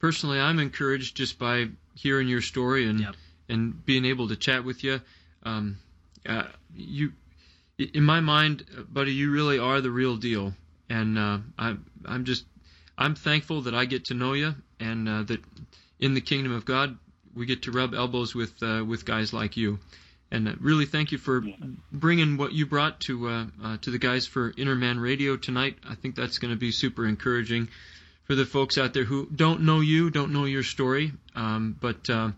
personally 0.00 0.40
I'm 0.40 0.58
encouraged 0.58 1.16
just 1.16 1.38
by 1.38 1.68
hearing 1.94 2.26
your 2.28 2.40
story 2.42 2.88
and 2.88 3.00
Yep. 3.00 3.14
and 3.48 3.86
being 3.86 4.04
able 4.04 4.26
to 4.28 4.36
chat 4.36 4.64
with 4.64 4.82
you. 4.82 5.00
Um, 5.44 5.78
uh, 6.28 6.48
you, 6.74 7.12
in 7.78 8.02
my 8.02 8.18
mind, 8.18 8.64
uh, 8.76 8.82
buddy, 8.82 9.12
you 9.12 9.30
really 9.30 9.60
are 9.60 9.80
the 9.80 9.90
real 9.92 10.16
deal, 10.16 10.54
and 10.90 11.16
uh, 11.16 11.38
I'm 11.56 11.86
I'm 12.04 12.24
just 12.24 12.44
I'm 12.98 13.14
thankful 13.14 13.62
that 13.62 13.74
I 13.74 13.84
get 13.84 14.06
to 14.06 14.14
know 14.14 14.32
you 14.32 14.56
and 14.80 15.08
uh, 15.08 15.22
that 15.24 15.40
in 16.00 16.14
the 16.14 16.20
kingdom 16.20 16.50
of 16.52 16.64
God 16.64 16.98
we 17.36 17.46
get 17.46 17.62
to 17.62 17.70
rub 17.70 17.94
elbows 17.94 18.34
with 18.34 18.62
uh, 18.62 18.84
with 18.86 19.04
guys 19.04 19.32
like 19.32 19.56
you. 19.56 19.78
And 20.30 20.48
uh, 20.48 20.52
really, 20.60 20.86
thank 20.86 21.12
you 21.12 21.18
for 21.18 21.44
bringing 21.92 22.36
what 22.36 22.52
you 22.52 22.66
brought 22.66 22.98
to 23.02 23.28
uh, 23.28 23.44
uh, 23.62 23.76
to 23.82 23.90
the 23.90 23.98
guys 23.98 24.26
for 24.26 24.52
Inner 24.56 24.74
Man 24.74 24.98
Radio 24.98 25.36
tonight. 25.36 25.76
I 25.88 25.94
think 25.94 26.16
that's 26.16 26.38
going 26.38 26.52
to 26.52 26.58
be 26.58 26.72
super 26.72 27.06
encouraging 27.06 27.68
for 28.24 28.34
the 28.34 28.44
folks 28.44 28.76
out 28.76 28.92
there 28.92 29.04
who 29.04 29.26
don't 29.26 29.62
know 29.62 29.80
you, 29.80 30.10
don't 30.10 30.32
know 30.32 30.44
your 30.46 30.64
story, 30.64 31.12
um, 31.36 31.76
but 31.80 32.10
uh, 32.10 32.32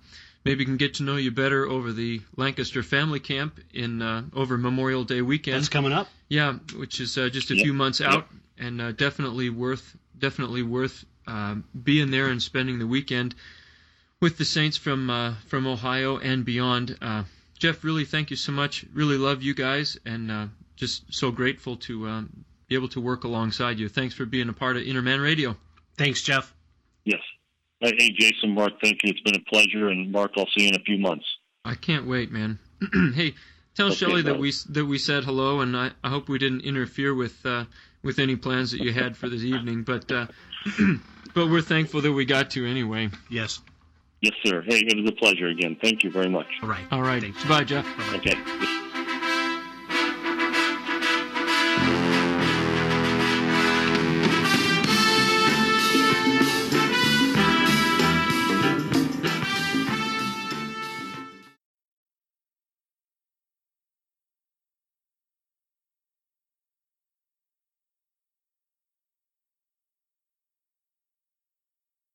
maybe 0.45 0.67
can 0.67 0.77
get 0.77 0.95
to 0.95 1.03
know 1.03 1.17
you 1.17 1.31
better 1.31 1.67
over 1.67 1.93
the 1.93 2.21
Lancaster 2.37 2.83
Family 2.83 3.21
Camp 3.21 3.59
in 3.73 4.03
uh, 4.03 4.23
over 4.35 4.59
Memorial 4.59 5.05
Day 5.05 5.23
weekend. 5.23 5.57
That's 5.57 5.71
coming 5.71 5.93
up. 5.93 6.09
Yeah, 6.29 6.55
which 6.77 7.01
is 7.01 7.17
uh, 7.17 7.31
just 7.31 7.51
a 7.51 7.55
Yep. 7.57 7.63
few 7.65 7.73
months 7.73 8.01
Yep. 8.01 8.09
out, 8.11 8.29
and 8.59 8.81
uh, 8.83 8.93
definitely 8.93 9.49
worth 9.49 9.97
definitely 10.19 10.63
worth 10.63 11.05
um 11.27 11.65
being 11.81 12.11
there 12.11 12.27
and 12.29 12.43
spending 12.43 12.79
the 12.79 12.87
weekend 12.87 13.35
with 14.21 14.39
the 14.39 14.45
saints 14.45 14.77
from 14.77 15.11
uh, 15.11 15.35
from 15.47 15.67
Ohio 15.67 16.19
and 16.19 16.45
beyond. 16.45 16.97
Uh, 17.01 17.25
Jeff, 17.59 17.85
really 17.85 18.05
thank 18.05 18.31
you 18.31 18.37
so 18.37 18.53
much. 18.53 18.85
Really 18.93 19.17
love 19.17 19.43
you 19.43 19.55
guys, 19.55 19.99
and 20.05 20.31
uh, 20.31 20.47
just 20.77 21.13
so 21.13 21.31
grateful 21.31 21.77
to 21.77 22.09
um, 22.09 22.45
be 22.69 22.75
able 22.75 22.89
to 22.89 23.01
work 23.01 23.25
alongside 23.25 23.79
you. 23.79 23.89
Thanks 23.89 24.15
for 24.15 24.25
being 24.25 24.49
a 24.49 24.53
part 24.53 24.77
of 24.77 24.83
Inner 24.83 25.03
Man 25.03 25.21
Radio. 25.21 25.57
Thanks, 25.97 26.23
Jeff. 26.23 26.55
Yes. 27.05 27.21
Hey, 27.81 27.93
hey, 27.97 28.11
Jason, 28.11 28.55
Mark, 28.55 28.73
thank 28.83 28.99
you. 29.03 29.11
It's 29.11 29.21
been 29.21 29.37
a 29.37 29.51
pleasure. 29.51 29.89
And 29.89 30.11
Mark, 30.11 30.33
I'll 30.37 30.47
see 30.47 30.65
you 30.65 30.69
in 30.69 30.75
a 30.75 30.83
few 30.85 30.99
months. 30.99 31.25
I 31.65 31.75
can't 31.75 32.07
wait, 32.07 32.31
man. 32.31 32.59
hey, 33.15 33.35
tell 33.75 33.87
Okay, 33.87 33.97
Shelley 33.97 34.23
that 34.23 34.39
we 34.39 34.53
that 34.71 34.85
we 34.85 34.99
said 34.99 35.25
hello, 35.25 35.61
and 35.61 35.77
I, 35.77 35.91
I 36.03 36.09
hope 36.09 36.29
we 36.29 36.39
didn't 36.39 36.63
interfere 36.63 37.15
with 37.15 37.45
uh, 37.45 37.65
with 38.03 38.19
any 38.19 38.37
plans 38.37 38.73
that 38.73 38.81
you 38.81 38.93
had 38.93 39.17
for 39.17 39.29
this 39.29 39.43
evening. 39.43 39.83
But 39.83 40.11
uh, 40.11 40.27
but 41.35 41.49
we're 41.49 41.63
thankful 41.63 42.01
that 42.03 42.13
we 42.13 42.25
got 42.25 42.51
to 42.51 42.67
anyway. 42.67 43.11
Yes. 43.31 43.61
Yes, 44.21 44.35
sir. 44.43 44.63
Hey, 44.63 44.81
it 44.81 44.97
was 44.97 45.09
a 45.09 45.15
pleasure 45.15 45.47
again. 45.47 45.77
Thank 45.81 46.03
you 46.03 46.11
very 46.11 46.29
much. 46.29 46.47
All 46.63 46.69
right. 46.69 46.85
All 46.91 47.03
right, 47.03 47.23
bye, 47.49 47.65
Jeff. 47.65 47.87
Okay. 48.15 48.78